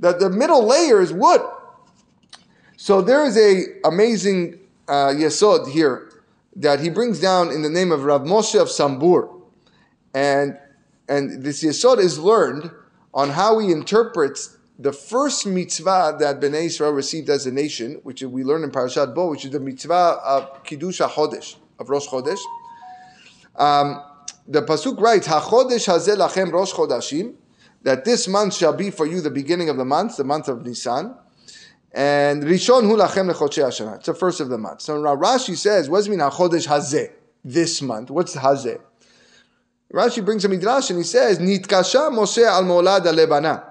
[0.00, 1.40] That the middle layer is wood.
[2.76, 6.22] So there is a amazing uh, yesod here
[6.56, 9.42] that he brings down in the name of Rav Moshe of Sambur.
[10.14, 10.58] And
[11.08, 12.70] and this Yesod is learned
[13.14, 18.22] on how he interprets the first mitzvah that Bnei Israel received as a nation, which
[18.22, 22.38] we learn in Parashat Bo, which is the mitzvah of Kiddush HaChodesh, of Rosh Chodesh.
[23.56, 24.02] Um,
[24.46, 27.34] the Pasuk writes, HaChodesh hazeh lachem Rosh Chodashim,
[27.82, 30.64] that this month shall be for you the beginning of the month, the month of
[30.64, 31.16] Nisan.
[31.92, 33.96] And Rishon hu lachem lechodshei Hashanah.
[33.96, 34.82] It's the first of the month.
[34.82, 37.10] So Rashi says, what does it mean HaChodesh hazeh,
[37.42, 38.10] this month?
[38.10, 38.80] What's hazeh?
[39.92, 43.64] Rashi brings a midrash and he says, Nitkasha Moshe al molad lebana.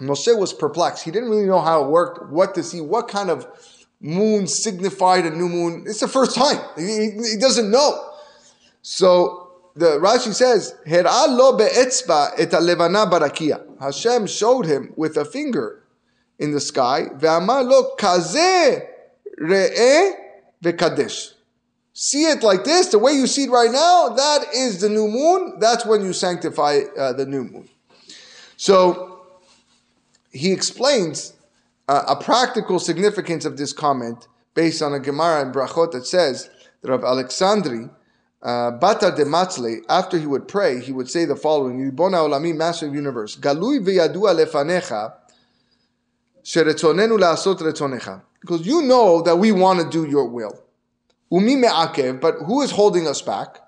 [0.00, 1.04] Moshe was perplexed.
[1.04, 3.46] He didn't really know how it worked, what to see, what kind of
[4.00, 5.84] moon signified a new moon.
[5.86, 6.58] It's the first time.
[6.76, 8.10] He, he doesn't know.
[8.82, 13.62] So the Rashi says, lo be'etzba et levana barakia.
[13.80, 15.82] Hashem showed him with a finger
[16.38, 17.06] in the sky.
[17.16, 18.86] Ve'amar lo kazeh
[19.40, 20.12] re'eh
[20.62, 21.34] ve'kadesh.
[21.96, 25.06] See it like this, the way you see it right now, that is the new
[25.06, 25.60] moon.
[25.60, 27.68] That's when you sanctify uh, the new moon.
[28.56, 29.22] So
[30.32, 31.34] he explains
[31.86, 36.50] uh, a practical significance of this comment based on a Gemara in Brachot that says
[36.82, 37.88] that of Alexandri,
[38.42, 42.56] uh, Bata de Matzle, after he would pray, he would say the following: Ribona olami,
[42.56, 45.14] Master of universe, galui v'yadua lefanecha,
[46.44, 48.22] la'asot.
[48.40, 50.63] Because you know that we want to do your will.
[51.30, 53.60] Umi me'akev, but who is holding us back?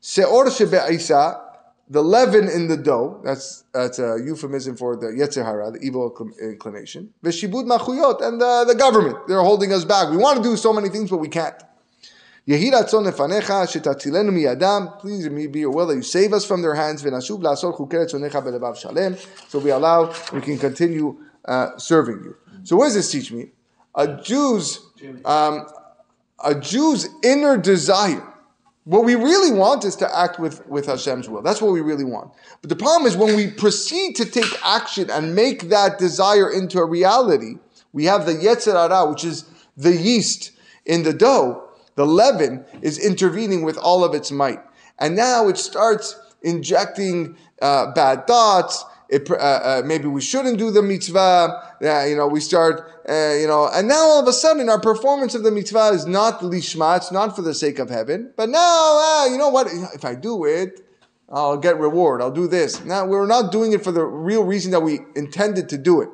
[0.00, 1.40] Seor shebe'isa,
[1.88, 6.10] the leaven in the dough, that's, that's a euphemism for the Yetzer Hara, the evil
[6.40, 7.12] inclination.
[7.22, 10.10] Veshibud machuyot, and the, the government, they're holding us back.
[10.10, 11.54] We want to do so many things, but we can't.
[12.44, 12.70] Please
[15.28, 17.36] be your will that you save us from their hands, so
[19.60, 22.36] we allow, we can continue uh, serving you.
[22.64, 23.52] So what does this teach me?
[23.94, 24.80] A Jew's,
[25.24, 25.68] um,
[26.44, 28.32] a Jew's inner desire
[28.84, 31.42] what we really want is to act with, with Hashem's will.
[31.42, 32.32] That's what we really want.
[32.60, 36.78] But the problem is when we proceed to take action and make that desire into
[36.78, 37.58] a reality,
[37.92, 39.44] we have the Yetzer Hara, which is
[39.76, 40.50] the yeast
[40.84, 41.68] in the dough.
[41.94, 44.60] The leaven is intervening with all of its might.
[44.98, 50.70] And now it starts injecting uh, bad thoughts, it, uh, uh, maybe we shouldn't do
[50.70, 51.76] the mitzvah.
[51.82, 54.80] Uh, you know, we start, uh, you know, and now all of a sudden our
[54.80, 58.32] performance of the mitzvah is not lishma, it's not for the sake of heaven.
[58.36, 59.66] But now, ah, you know what?
[59.94, 60.80] If I do it,
[61.28, 62.22] I'll get reward.
[62.22, 62.82] I'll do this.
[62.86, 66.08] Now we're not doing it for the real reason that we intended to do it.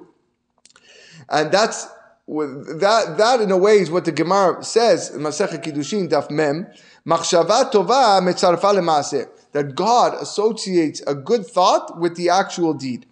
[1.31, 1.87] And that's
[2.27, 3.15] that.
[3.17, 6.67] That in a way is what the Gemara says in Masechet Kiddushin Daf Mem.
[7.07, 13.07] Machshava tova metzarfa lemaaseh that God associates a good thought with the actual deed.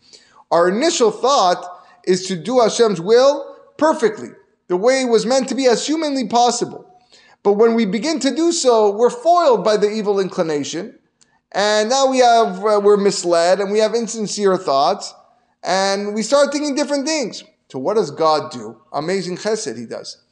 [0.50, 1.64] Our initial thought
[2.04, 4.30] is to do Hashem's will perfectly,
[4.68, 6.84] the way it was meant to be as humanly possible.
[7.42, 10.98] But when we begin to do so, we're foiled by the evil inclination,
[11.52, 15.14] and now we have uh, we're misled and we have insincere thoughts,
[15.62, 17.44] and we start thinking different things.
[17.68, 18.80] So what does God do?
[18.92, 20.22] Amazing chesed he does.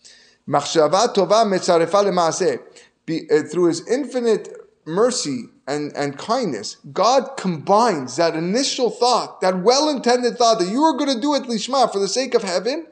[3.07, 4.49] Uh, through his infinite
[4.87, 10.83] mercy and, and kindness, God combines that initial thought, that well intended thought that you
[10.83, 12.87] are going to do it lishma for the sake of heaven.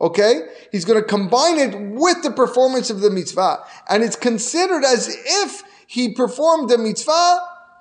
[0.00, 0.42] Okay?
[0.72, 3.58] He's going to combine it with the performance of the mitzvah.
[3.88, 7.40] And it's considered as if he performed the mitzvah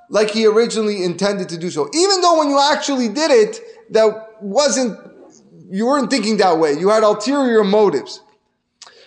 [0.09, 1.89] like he originally intended to do so.
[1.93, 3.59] Even though when you actually did it,
[3.91, 4.97] that wasn't,
[5.69, 6.73] you weren't thinking that way.
[6.73, 8.21] You had ulterior motives.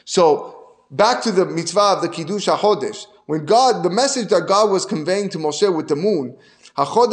[0.04, 3.06] So, back to the mitzvah of the Kiddush HaChodesh.
[3.28, 6.34] When God, the message that God was conveying to Moshe with the moon,
[6.74, 7.10] God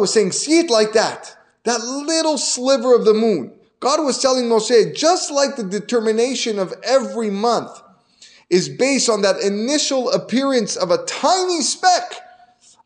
[0.00, 1.36] was saying, see it like that.
[1.62, 3.52] That little sliver of the moon.
[3.78, 7.70] God was telling Moshe, just like the determination of every month
[8.50, 12.16] is based on that initial appearance of a tiny speck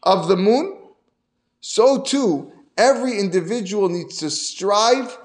[0.02, 0.76] of the moon,
[1.62, 5.16] so too every individual needs to strive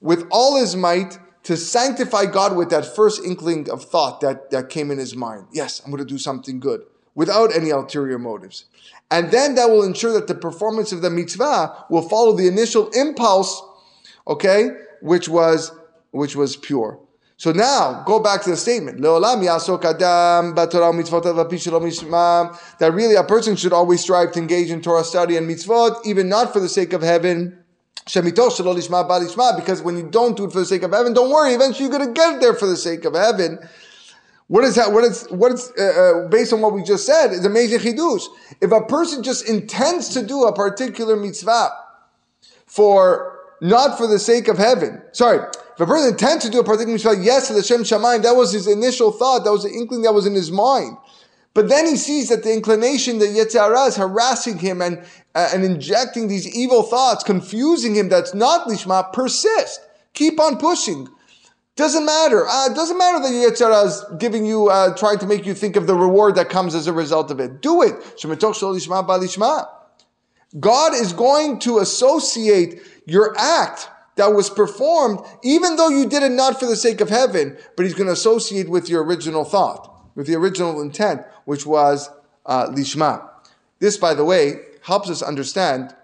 [0.00, 4.68] with all his might to sanctify God with that first inkling of thought that, that
[4.68, 5.46] came in his mind.
[5.52, 6.82] Yes, I'm going to do something good
[7.14, 8.66] without any ulterior motives.
[9.10, 12.88] And then that will ensure that the performance of the mitzvah will follow the initial
[12.90, 13.62] impulse,
[14.26, 15.72] okay, which was
[16.12, 16.98] which was pure.
[17.38, 19.00] So now, go back to the statement.
[19.02, 19.10] That
[22.94, 26.52] really a person should always strive to engage in Torah study and mitzvot, even not
[26.52, 27.61] for the sake of heaven,
[28.04, 31.98] because when you don't do it for the sake of heaven, don't worry, eventually you're
[31.98, 33.58] going to get there for the sake of heaven.
[34.48, 34.92] What is that?
[34.92, 38.24] What is what is uh, uh, based on what we just said is amazing chidush.
[38.60, 41.70] If a person just intends to do a particular mitzvah
[42.66, 46.64] for not for the sake of heaven, sorry, if a person intends to do a
[46.64, 49.70] particular mitzvah, yes, to the Shem Shamayim, that was his initial thought, that was the
[49.70, 50.98] inkling that was in his mind.
[51.54, 55.50] But then he sees that the inclination, that Yetzer Hara is harassing him and, uh,
[55.52, 59.80] and injecting these evil thoughts, confusing him that's not Lishma, persist.
[60.14, 61.08] Keep on pushing.
[61.76, 62.46] Doesn't matter.
[62.46, 65.76] Uh, doesn't matter that Yetzer Hara is giving you, uh, trying to make you think
[65.76, 67.60] of the reward that comes as a result of it.
[67.60, 67.94] Do it.
[70.60, 76.32] God is going to associate your act that was performed, even though you did it
[76.32, 79.91] not for the sake of heaven, but He's going to associate with your original thought,
[80.14, 82.10] with the original intent, which was
[82.46, 83.28] uh, lishma.
[83.78, 85.94] This, by the way, helps us understand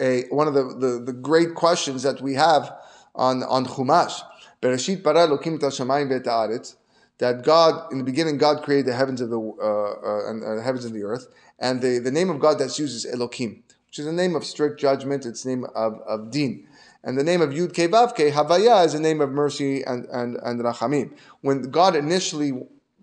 [0.00, 2.74] a, one of the, the, the great questions that we have
[3.14, 4.22] on, on Chumash.
[4.60, 6.76] Bereshit bara Elokim tashamayim ve'ta'aretz.
[7.18, 10.62] That God, in the beginning, God created the heavens of the uh, uh, and, uh,
[10.62, 13.98] heavens and the earth, and the, the name of God that's used is Elokim, which
[13.98, 15.24] is a name of strict judgment.
[15.24, 16.66] It's name of, of Din.
[17.04, 20.60] And the name of Yud Ke, Havaya, is a name of mercy and, and, and
[20.60, 21.12] Rachamim.
[21.42, 22.52] When God initially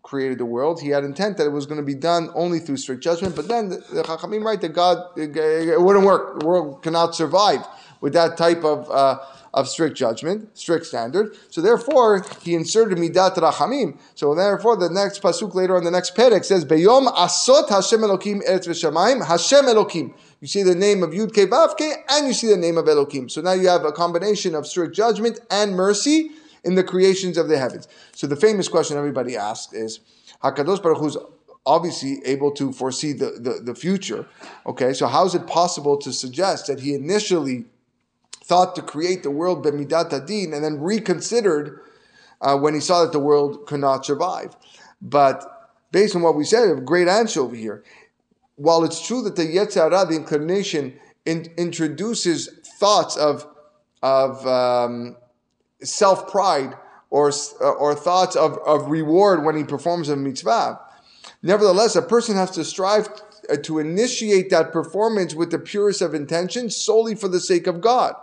[0.04, 2.78] created the world, he had intent that it was going to be done only through
[2.78, 6.40] strict judgment, but then the, Chachamim write that God, it, wouldn't work.
[6.40, 7.66] The world cannot survive
[8.02, 9.20] with that type of uh,
[9.54, 11.36] of strict judgment, strict standard.
[11.50, 13.98] So therefore, he inserted midat rachamim.
[14.16, 18.48] So therefore, the next pasuk later on the next perek says, "Beyom asot Hashem Elokim
[18.48, 22.48] eretz Hashem Elokim." You see the name of Yud Ke Vav Ke, and you see
[22.48, 23.30] the name of Elokim.
[23.30, 26.32] So now you have a combination of strict judgment and mercy
[26.64, 27.88] in the creations of the heavens.
[28.14, 30.00] So the famous question everybody asks is,
[30.44, 31.18] Hakadosh Baruch Hu's
[31.66, 34.26] obviously able to foresee the, the, the future.
[34.66, 37.66] Okay, so how is it possible to suggest that he initially
[38.50, 41.82] thought to create the world b'midat adin, and then reconsidered
[42.42, 44.56] uh, when he saw that the world could not survive.
[45.02, 47.84] But based on what we said, a great answer over here.
[48.56, 53.46] While it's true that the Yetzer Hara, the inclination, in, introduces thoughts of
[54.02, 55.16] of um,
[55.82, 56.76] self pride
[57.10, 60.80] or uh, or thoughts of, of reward when he performs a mitzvah.
[61.42, 63.10] Nevertheless, a person has to strive
[63.50, 67.82] uh, to initiate that performance with the purest of intentions solely for the sake of
[67.82, 68.16] God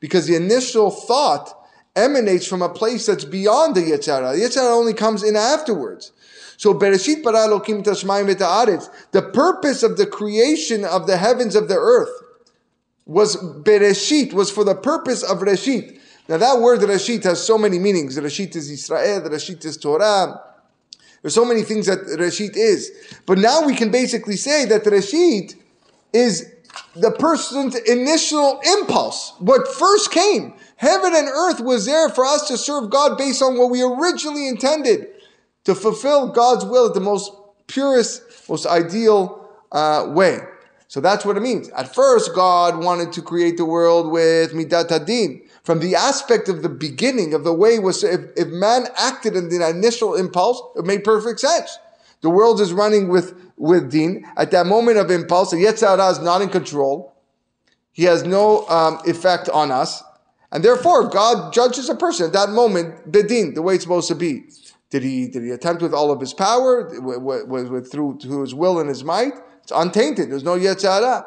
[0.00, 1.54] because the initial thought
[1.94, 4.36] emanates from a place that's beyond the Yetzer Hara.
[4.36, 6.12] The Yetzer Hara only comes in afterwards.
[6.56, 8.88] So Bereshit bara Elokim v'ta'aretz.
[9.12, 12.10] The purpose of the creation of the heavens of the earth
[13.06, 15.99] was Bereshit, was for the purpose of Reshit.
[16.30, 18.16] Now that word Reshit has so many meanings.
[18.16, 20.40] Reshit is Israel, Reshit is Torah.
[21.20, 22.92] There's so many things that Reshit is.
[23.26, 25.56] But now we can basically say that Reshit
[26.12, 26.54] is
[26.94, 30.54] the person's initial impulse, what first came.
[30.76, 34.46] Heaven and earth was there for us to serve God based on what we originally
[34.46, 35.08] intended
[35.64, 37.32] to fulfill God's will at the most
[37.66, 40.38] purest, most ideal uh, way.
[40.90, 41.68] So that's what it means.
[41.68, 45.40] At first, God wanted to create the world with midat adin.
[45.62, 49.50] From the aspect of the beginning of the way was if, if man acted in
[49.50, 51.78] the initial impulse, it made perfect sense.
[52.22, 54.26] The world is running with, with din.
[54.36, 57.14] At that moment of impulse, the Yetzer Hara is not in control.
[57.92, 60.02] He has no um, effect on us.
[60.50, 64.16] And therefore, God judges a person at that moment, bedin, the way it's supposed to
[64.16, 64.48] be.
[64.90, 68.40] Did he, did he attempt with all of his power, with, with, with through, through
[68.40, 69.34] his will and his might?
[69.70, 70.32] It's untainted.
[70.32, 71.26] There's no Yetzer Hara.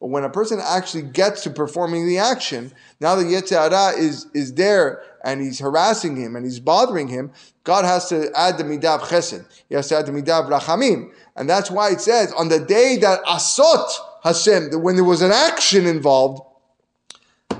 [0.00, 4.28] But when a person actually gets to performing the action, now the Yetzer Hara is,
[4.32, 7.32] is there and he's harassing him and he's bothering him,
[7.64, 9.44] God has to add the midat chesed.
[9.68, 11.12] He has to add the midat rachamim.
[11.36, 13.90] And that's why it says, on the day that asot
[14.24, 16.40] Hashem, when there was an action involved,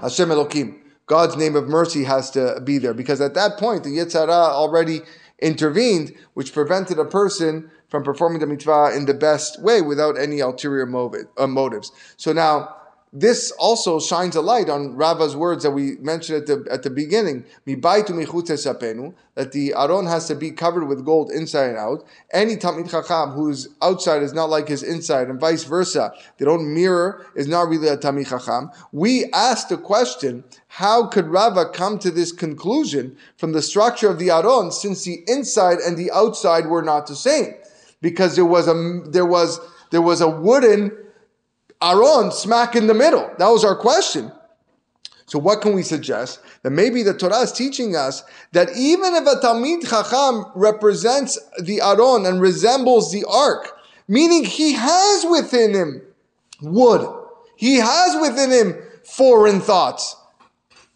[0.01, 2.95] Hashem Elokim, God's name of mercy has to be there.
[2.95, 5.03] Because at that point, the Yetzer Hara already
[5.41, 10.41] intervened, which prevented a person from performing the mitzvah in the best way without any
[10.41, 11.93] ulterior motive, uh, motives.
[12.17, 12.75] So now,
[13.13, 16.89] this also shines a light on Rava's words that we mentioned at the at the
[16.89, 17.45] beginning.
[17.67, 22.07] That the aron has to be covered with gold inside and out.
[22.33, 26.15] Any talmid chacham whose outside is not like his inside, and vice versa.
[26.39, 28.71] Their own mirror is not really a talmid chacham.
[28.93, 34.19] We asked the question: How could Rava come to this conclusion from the structure of
[34.19, 37.53] the aron, since the inside and the outside were not the same?
[38.03, 39.59] Because there was a there was
[39.91, 40.93] there was a wooden
[41.83, 43.31] Aron smack in the middle?
[43.39, 44.31] That was our question.
[45.27, 46.41] So what can we suggest?
[46.63, 51.81] That maybe the Torah is teaching us that even if a Talmid Chacham represents the
[51.81, 56.03] Aron and resembles the ark, meaning he has within him
[56.61, 57.09] wood,
[57.57, 60.17] he has within him foreign thoughts,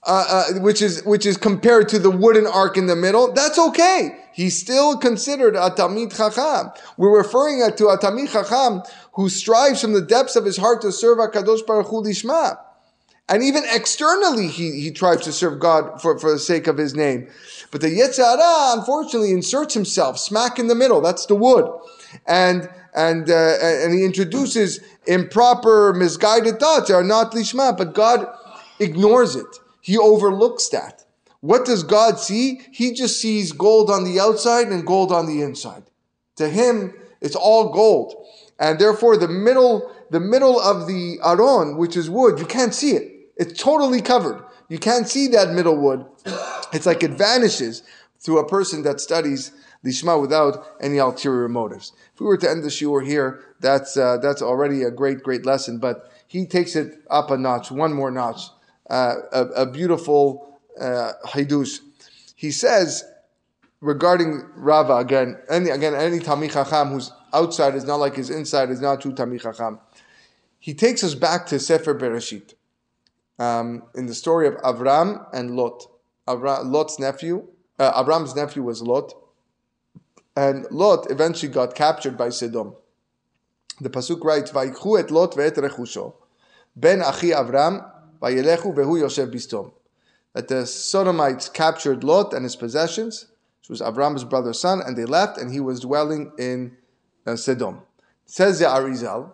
[0.03, 3.33] uh, uh, which is which is compared to the wooden ark in the middle.
[3.33, 4.19] That's okay.
[4.37, 6.71] He's still considered a Talmid Chacham.
[6.99, 8.83] We're referring to a Talmid Chacham
[9.15, 12.59] who strives from the depths of his heart to serve HaKadosh Baruch Hu Lishma.
[13.31, 16.95] And even externally, he, he tries to serve God for, for the sake of his
[16.95, 17.29] name.
[17.71, 21.01] But the Yetzer Hara, unfortunately, inserts himself smack in the middle.
[21.01, 21.73] That's the wood.
[22.27, 28.27] And, and, uh, and he introduces improper, misguided thoughts that are not lishma, but God
[28.81, 29.47] ignores it.
[29.81, 31.06] He overlooks that.
[31.47, 32.61] What does God see?
[32.73, 35.85] He just sees gold on the outside and gold on the inside.
[36.39, 38.17] To him, it's all gold.
[38.59, 42.97] And therefore, the middle, the middle of the aron, which is wood, you can't see
[42.97, 43.13] it.
[43.37, 44.43] It's totally covered.
[44.69, 46.05] You can't see that middle wood.
[46.73, 47.85] It's like it vanishes
[48.19, 49.53] through a person that studies
[49.85, 51.93] lishma without any ulterior motives.
[52.13, 55.47] If we were to end the shiur here, that's uh, that's already a great, great
[55.47, 55.79] lesson.
[55.79, 58.41] But he takes it up a notch, one more notch.
[58.91, 61.13] Uh, a, a, beautiful uh.
[62.39, 63.05] He says
[63.81, 68.71] regarding Rava again, any again any Talmid Chacham who's outside is not like his inside
[68.71, 69.81] is not true Talmid Chacham.
[70.59, 72.55] He takes us back to Sefer Bereshit
[73.39, 75.87] um, in the story of Avram and Lot.
[76.27, 77.47] Lot's nephew,
[77.79, 79.15] uh, Avram's nephew was Lot,
[80.37, 82.75] and Lot eventually got captured by Sodom.
[83.81, 86.15] The pasuk writes, "Vayikhu et Lot ve'et rechusho,
[86.75, 87.89] ben achi Avram,
[88.21, 89.73] vayelechu vehu yoshev bistom."
[90.37, 93.29] That the Sodomites captured Lot and his possessions,
[93.63, 96.77] which was Avram's brother's son, and they left, and he was dwelling in
[97.27, 97.81] uh, Sodom.
[98.27, 99.33] Says the Arizal,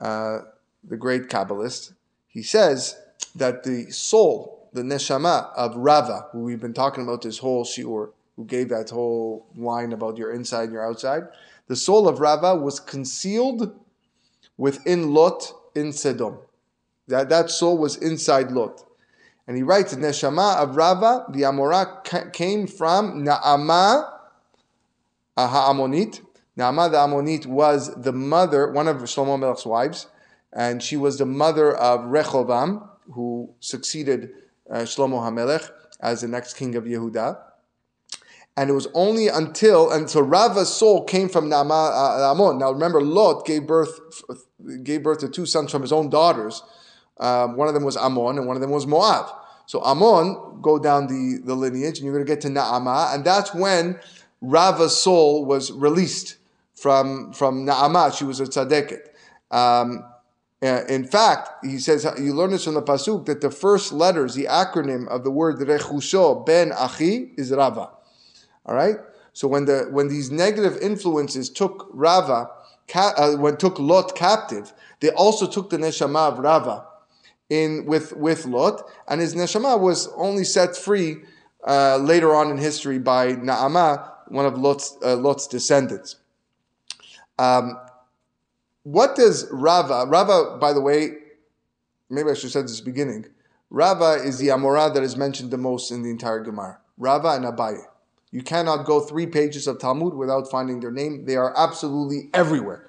[0.00, 0.38] uh,
[0.82, 1.92] the great Kabbalist,
[2.26, 2.98] he says
[3.36, 8.10] that the soul, the neshama of Rava, who we've been talking about this whole shiur,
[8.34, 11.22] who gave that whole line about your inside and your outside,
[11.68, 13.78] the soul of Rava was concealed
[14.56, 16.38] within Lot in Sodom.
[17.06, 18.85] That, that soul was inside Lot.
[19.46, 24.10] And he writes, neshama of Rava, the Amorah, came from Naama,
[25.36, 26.20] Ha'amonit.
[26.58, 30.06] Naama the Ammonite was the mother, one of Shlomo Melech's wives,
[30.52, 34.30] and she was the mother of Rechovam, who succeeded
[34.70, 35.70] uh, Shlomo HaMelech
[36.00, 37.38] as the next king of Yehuda.
[38.56, 42.58] And it was only until, and so Rava's soul came from Naama, uh, Ammon.
[42.58, 44.00] Now remember, Lot gave birth,
[44.82, 46.62] gave birth to two sons from his own daughters.
[47.18, 49.26] Um, one of them was Ammon and one of them was Moab.
[49.66, 53.14] So Ammon, go down the, the lineage and you're going to get to Naama.
[53.14, 53.98] And that's when
[54.40, 56.36] Rava's soul was released
[56.74, 58.16] from, from Naama.
[58.16, 59.08] She was a tzaddiket.
[59.50, 60.04] Um,
[60.62, 64.34] uh, in fact, he says, you learn this from the Pasuk, that the first letters,
[64.34, 67.90] the acronym of the word Rechusho ben Achi is Rava.
[68.64, 68.96] All right?
[69.32, 72.50] So when, the, when these negative influences took Rava,
[72.94, 76.86] uh, when took Lot captive, they also took the neshama of Rava
[77.48, 81.18] in with with Lot, and his neshama was only set free
[81.66, 86.16] uh, later on in history by Naama, one of Lot's, uh, Lot's descendants.
[87.38, 87.78] Um,
[88.84, 91.10] what does Rava, Rava, by the way,
[92.08, 93.26] maybe I should said this beginning,
[93.68, 96.78] Rava is the Amorah that is mentioned the most in the entire Gemara.
[96.96, 97.82] Rava and Abaye.
[98.30, 101.24] You cannot go three pages of Talmud without finding their name.
[101.24, 102.85] They are absolutely everywhere.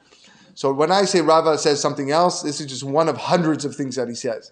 [0.57, 3.75] So when I say Rava says something else, this is just one of hundreds of
[3.75, 4.51] things that he says.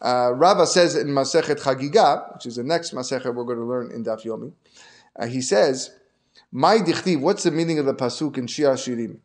[0.00, 3.90] Uh, Rava says in Masechet Chagiga, which is the next Masechet we're going to learn
[3.90, 4.52] in Daf Yomi,
[5.18, 5.90] uh, he says,
[6.52, 9.16] "My dichtiv." What's the meaning of the pasuk in Shir Shirim?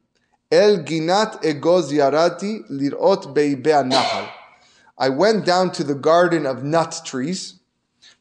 [0.52, 4.28] El ginat egoz yarati lirot beibe nahal.
[4.98, 7.60] I went down to the garden of nut trees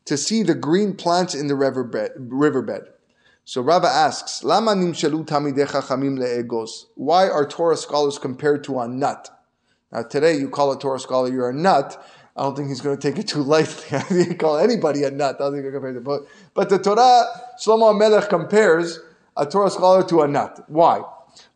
[0.04, 2.12] to see the green plants in the riverbed.
[2.18, 2.88] riverbed.
[3.48, 6.86] So Rava asks, Lama nimshalu talmidei chachamim leegos?
[6.96, 9.30] Why are Torah scholars compared to a nut?
[9.92, 12.04] Now today you call a Torah scholar, you're a nut.
[12.36, 13.84] I don't think he's going to take it too lightly.
[13.96, 15.36] I think you call anybody a nut.
[15.36, 17.24] I don't think you're compared to but, but the Torah,
[17.64, 18.98] Shlomo Melech compares
[19.36, 20.64] a Torah scholar to a nut.
[20.66, 21.02] Why?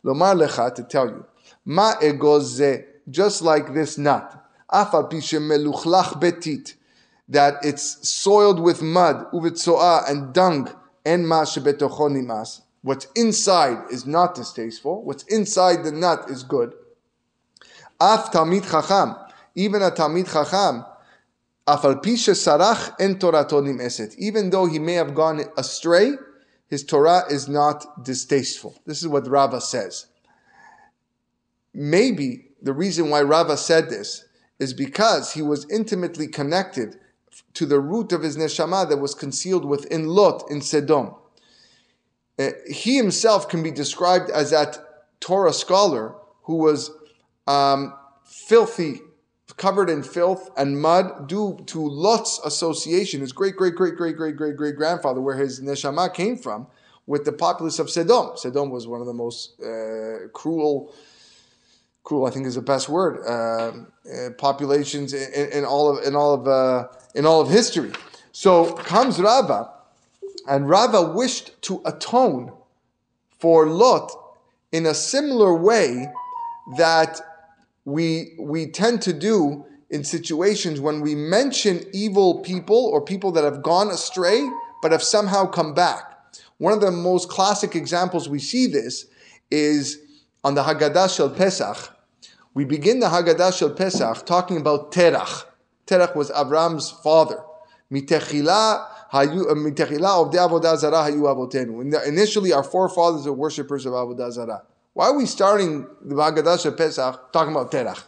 [0.04, 1.26] Lomar lecha, to tell you.
[1.64, 4.46] Ma egoze, just like this nut.
[4.72, 6.74] Afa pishem meluchlach betit,
[7.28, 10.72] that it's soiled with mud, uvitzoa, and dung,
[11.04, 12.62] shebetocho nimas.
[12.82, 15.02] What's inside is not distasteful.
[15.04, 16.74] What's inside the nut is good.
[18.00, 19.16] Af talmid chacham,
[19.54, 20.84] even a talmid chacham,
[21.66, 24.14] afal pishe sarach en toratonim eset.
[24.16, 26.12] Even though he may have gone astray,
[26.68, 28.80] his Torah is not distasteful.
[28.86, 30.06] This is what Rava says.
[31.74, 34.24] Maybe the reason why Rava said this
[34.58, 36.98] is because he was intimately connected
[37.54, 41.14] to the root of his neshama that was concealed within Lot in Sodom.
[42.38, 44.78] Uh, he himself can be described as that
[45.20, 46.14] Torah scholar
[46.44, 46.90] who was
[47.46, 49.00] um, filthy
[49.56, 54.36] covered in filth and mud due to Lot's association, his great, great, great, great, great,
[54.36, 56.66] great, great grandfather, where his neshama came from,
[57.06, 58.36] with the populace of Sodom.
[58.36, 60.94] Sodom was one of the most uh, cruel,
[62.10, 63.24] cruel, I think is the best word.
[63.24, 63.72] Uh,
[64.12, 67.92] uh, populations in, in, all of in all of uh, in all of history.
[68.32, 69.70] So comes Rava,
[70.48, 72.52] and Rava wished to atone
[73.38, 74.10] for Lot
[74.72, 76.08] in a similar way
[76.78, 77.20] that
[77.84, 83.44] we we tend to do in situations when we mention evil people or people that
[83.44, 84.40] have gone astray
[84.82, 86.02] but have somehow come back.
[86.58, 89.06] One of the most classic examples we see this
[89.48, 90.00] is
[90.42, 91.99] on the Haggadah Shel Pesach.
[92.52, 95.44] We begin the Haggadah Shel Pesach talking about Terach.
[95.86, 97.42] Terach was Avram's father.
[97.92, 98.86] Mitechila
[102.06, 104.62] Initially, our forefathers were worshippers of Avodah Zarah.
[104.92, 108.02] Why are we starting the Haggadah Shel Pesach talking about Terach?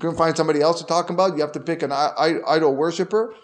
[0.00, 1.36] couldn't find somebody else to talk about.
[1.36, 3.34] You have to pick an idol worshiper.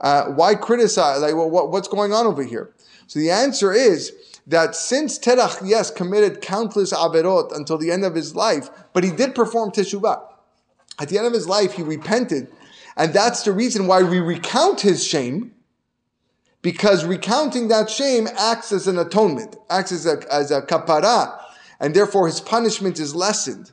[0.00, 1.20] Uh, why criticize?
[1.20, 2.72] Like, well, what, what's going on over here?
[3.06, 4.12] So the answer is
[4.50, 9.10] that since Terach, yes, committed countless averot until the end of his life, but he
[9.10, 10.22] did perform teshuvah.
[10.98, 12.48] At the end of his life, he repented,
[12.96, 15.52] and that's the reason why we recount his shame,
[16.62, 21.40] because recounting that shame acts as an atonement, acts as a, as a kapara,
[21.78, 23.72] and therefore his punishment is lessened.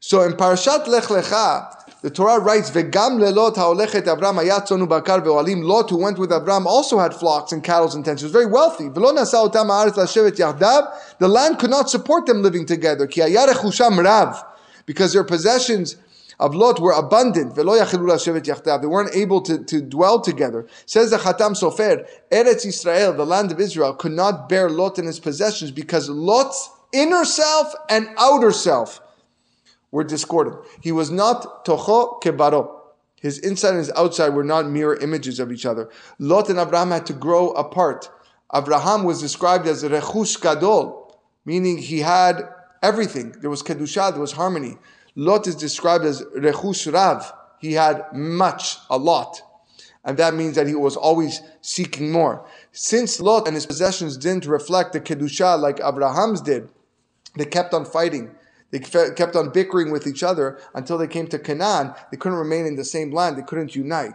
[0.00, 5.64] So in Parashat Lech Lecha, the Torah writes, "Vegam lelot haolechet Avram ayatzonu bakar ve'olim."
[5.64, 8.20] Lot, who went with Avram, also had flocks and cattle and tents.
[8.20, 8.90] He was very wealthy.
[8.90, 10.92] V'lo nasa otam haaretz lashevet yahdav.
[11.18, 13.06] The land could not support them living together.
[13.06, 14.44] Ki ayarechusham rav,
[14.84, 15.96] because their possessions
[16.38, 17.54] of Lot were abundant.
[17.54, 20.66] They weren't able to, to dwell together.
[20.84, 25.06] Says the Khatam Sofer, Eretz Israel, the land of Israel, could not bear Lot and
[25.06, 29.00] his possessions because Lot's inner self and outer self
[29.94, 30.56] were discordant.
[30.80, 32.80] He was not tocho kebaro.
[33.20, 35.88] His inside and his outside were not mirror images of each other.
[36.18, 38.10] Lot and Abraham had to grow apart.
[38.52, 42.42] Abraham was described as rechush gadol, meaning he had
[42.82, 43.36] everything.
[43.40, 44.78] There was kedusha, there was harmony.
[45.14, 47.32] Lot is described as rechush rav.
[47.60, 49.40] He had much, a lot.
[50.04, 52.44] And that means that he was always seeking more.
[52.72, 56.68] Since Lot and his possessions didn't reflect the kedusha like Abraham's did,
[57.36, 58.34] they kept on fighting.
[58.74, 61.94] They kept on bickering with each other until they came to Canaan.
[62.10, 63.36] They couldn't remain in the same land.
[63.36, 64.14] They couldn't unite.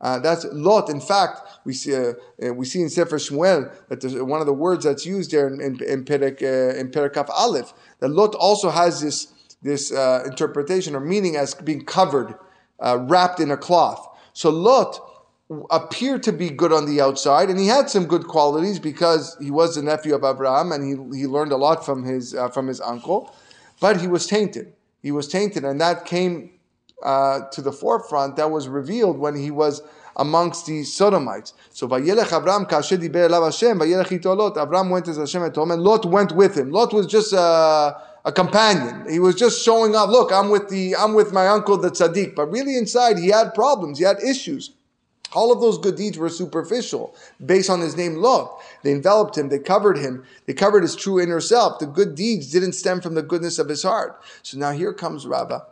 [0.00, 0.88] Uh, that's Lot.
[0.88, 4.52] In fact, we see uh, uh we see in Sefer Shmuel that one of the
[4.52, 6.92] words that's used there in in, in uh, in
[7.30, 9.26] Aleph that Lot also has this
[9.60, 12.36] this uh, interpretation or meaning as being covered,
[12.78, 14.06] uh, wrapped in a cloth.
[14.34, 15.00] So Lot
[15.70, 19.50] appeared to be good on the outside, and he had some good qualities because he
[19.50, 22.80] was the nephew of Abraham and he, he learned a lot from his from his
[22.80, 23.34] uncle.
[23.80, 24.72] But he was tainted.
[25.02, 26.50] He was tainted, and that came
[27.02, 28.36] uh, to the forefront.
[28.36, 29.82] That was revealed when he was
[30.16, 31.52] amongst the Sodomites.
[31.70, 34.54] So Vayelech Avram kasher diber Hashem, Vayelech ito Lot.
[34.54, 36.70] Avram went as Hashem told him, and Lot went with him.
[36.70, 39.06] Lot was just a, a companion.
[39.10, 40.08] He was just showing off.
[40.08, 42.34] Look, I'm with the I'm with my uncle the tzaddik.
[42.34, 43.98] But really inside, he had problems.
[43.98, 44.70] He had issues.
[45.32, 47.14] All of those good deeds were superficial,
[47.44, 48.60] based on his name Lot.
[48.82, 51.78] They enveloped him, they covered him, they covered his true inner self.
[51.78, 54.22] The good deeds didn't stem from the goodness of his heart.
[54.42, 55.66] So now here comes Rava.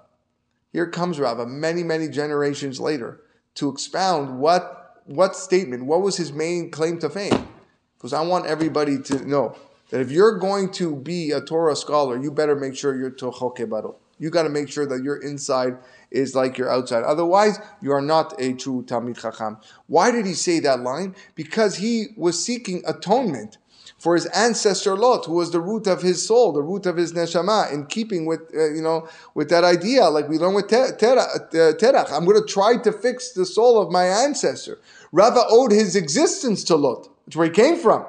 [0.72, 3.20] Here comes Rava, many, many generations later,
[3.54, 7.48] to expound what, what statement, what was his main claim to fame.
[7.96, 9.56] Because I want everybody to know
[9.90, 13.94] that if you're going to be a Torah scholar, you better make sure you're tochokebaro.
[14.24, 15.76] You got to make sure that your inside
[16.10, 17.04] is like your outside.
[17.04, 19.58] Otherwise, you are not a true Talmid Chacham.
[19.86, 21.14] Why did he say that line?
[21.34, 23.58] Because he was seeking atonement
[23.98, 27.12] for his ancestor Lot, who was the root of his soul, the root of his
[27.12, 32.10] neshama, in keeping with uh, you know with that idea, like we learn with Terach.
[32.10, 34.78] Uh, I'm going to try to fix the soul of my ancestor.
[35.12, 37.10] Rava owed his existence to Lot.
[37.26, 38.06] That's where he came from.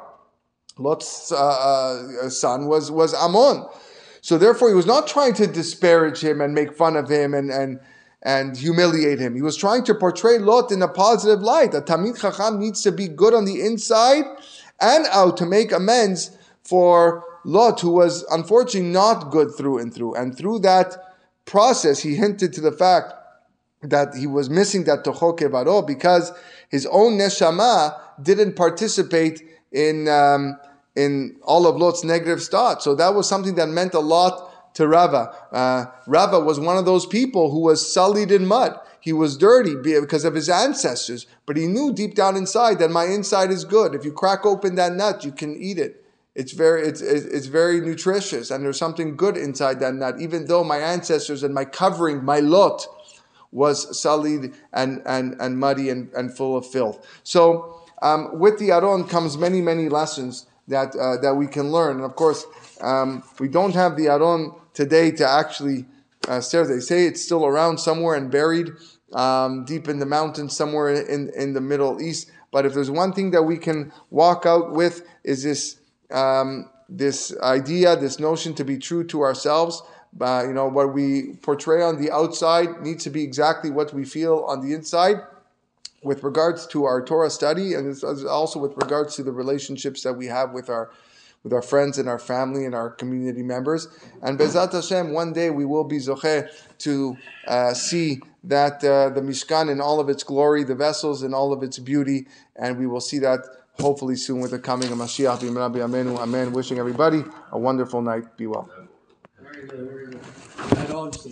[0.78, 3.66] Lot's uh, uh, son was was Ammon.
[4.26, 7.52] So therefore, he was not trying to disparage him and make fun of him and,
[7.52, 7.80] and,
[8.24, 9.36] and humiliate him.
[9.36, 11.76] He was trying to portray Lot in a positive light.
[11.76, 14.24] A Talmid Chacham needs to be good on the inside
[14.82, 20.16] and out to make amends for Lot, who was unfortunately not good through and through.
[20.16, 20.98] And through that
[21.46, 23.14] process, he hinted to the fact
[23.84, 26.32] that he was missing that tocho kevaro because
[26.70, 30.58] his own neshama didn't participate in um,
[30.96, 32.84] in all of Lot's negative thoughts.
[32.84, 35.34] So that was something that meant a lot to Rava.
[35.52, 38.80] Uh, Rava was one of those people who was sullied in mud.
[39.00, 43.06] He was dirty because of his ancestors, but he knew deep down inside that my
[43.06, 43.94] inside is good.
[43.94, 46.04] If you crack open that nut, you can eat it.
[46.34, 50.16] It's very, it's, it's very nutritious, and there's something good inside that nut.
[50.20, 52.86] Even though my ancestors and my covering, my lot,
[53.52, 57.08] was sullied and, and, and muddy and, and full of filth.
[57.24, 61.98] So um, with the Aron comes many, many lessons that uh, that we can learn.
[61.98, 62.46] And of course,
[62.82, 65.86] um, we don't have the Aron today to actually
[66.28, 66.68] uh, stairs.
[66.68, 68.72] They say it's still around somewhere and buried
[69.14, 72.32] um, deep in the mountains somewhere in, in the Middle East.
[72.52, 75.78] But if there's one thing that we can walk out with is this
[76.12, 79.82] um, this idea, this notion to be true to ourselves.
[80.20, 84.06] Uh, you know, what we portray on the outside needs to be exactly what we
[84.06, 85.18] feel on the inside
[86.06, 90.28] with regards to our Torah study and also with regards to the relationships that we
[90.28, 90.92] have with our
[91.44, 93.88] with our friends and our family and our community members.
[94.24, 96.50] And Bezat Hashem, one day we will be zoche
[96.80, 101.36] to uh, see that uh, the Mishkan in all of its glory, the vessels in
[101.36, 102.26] all of its beauty,
[102.56, 103.42] and we will see that
[103.80, 105.40] hopefully soon with the coming of Mashiach.
[105.40, 106.52] Amenu, amen.
[106.52, 108.38] Wishing everybody a wonderful night.
[108.38, 108.68] Be well.
[109.40, 110.24] Very good, very good.
[110.72, 111.30] That also,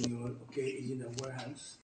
[0.49, 1.78] okay, in warehouse.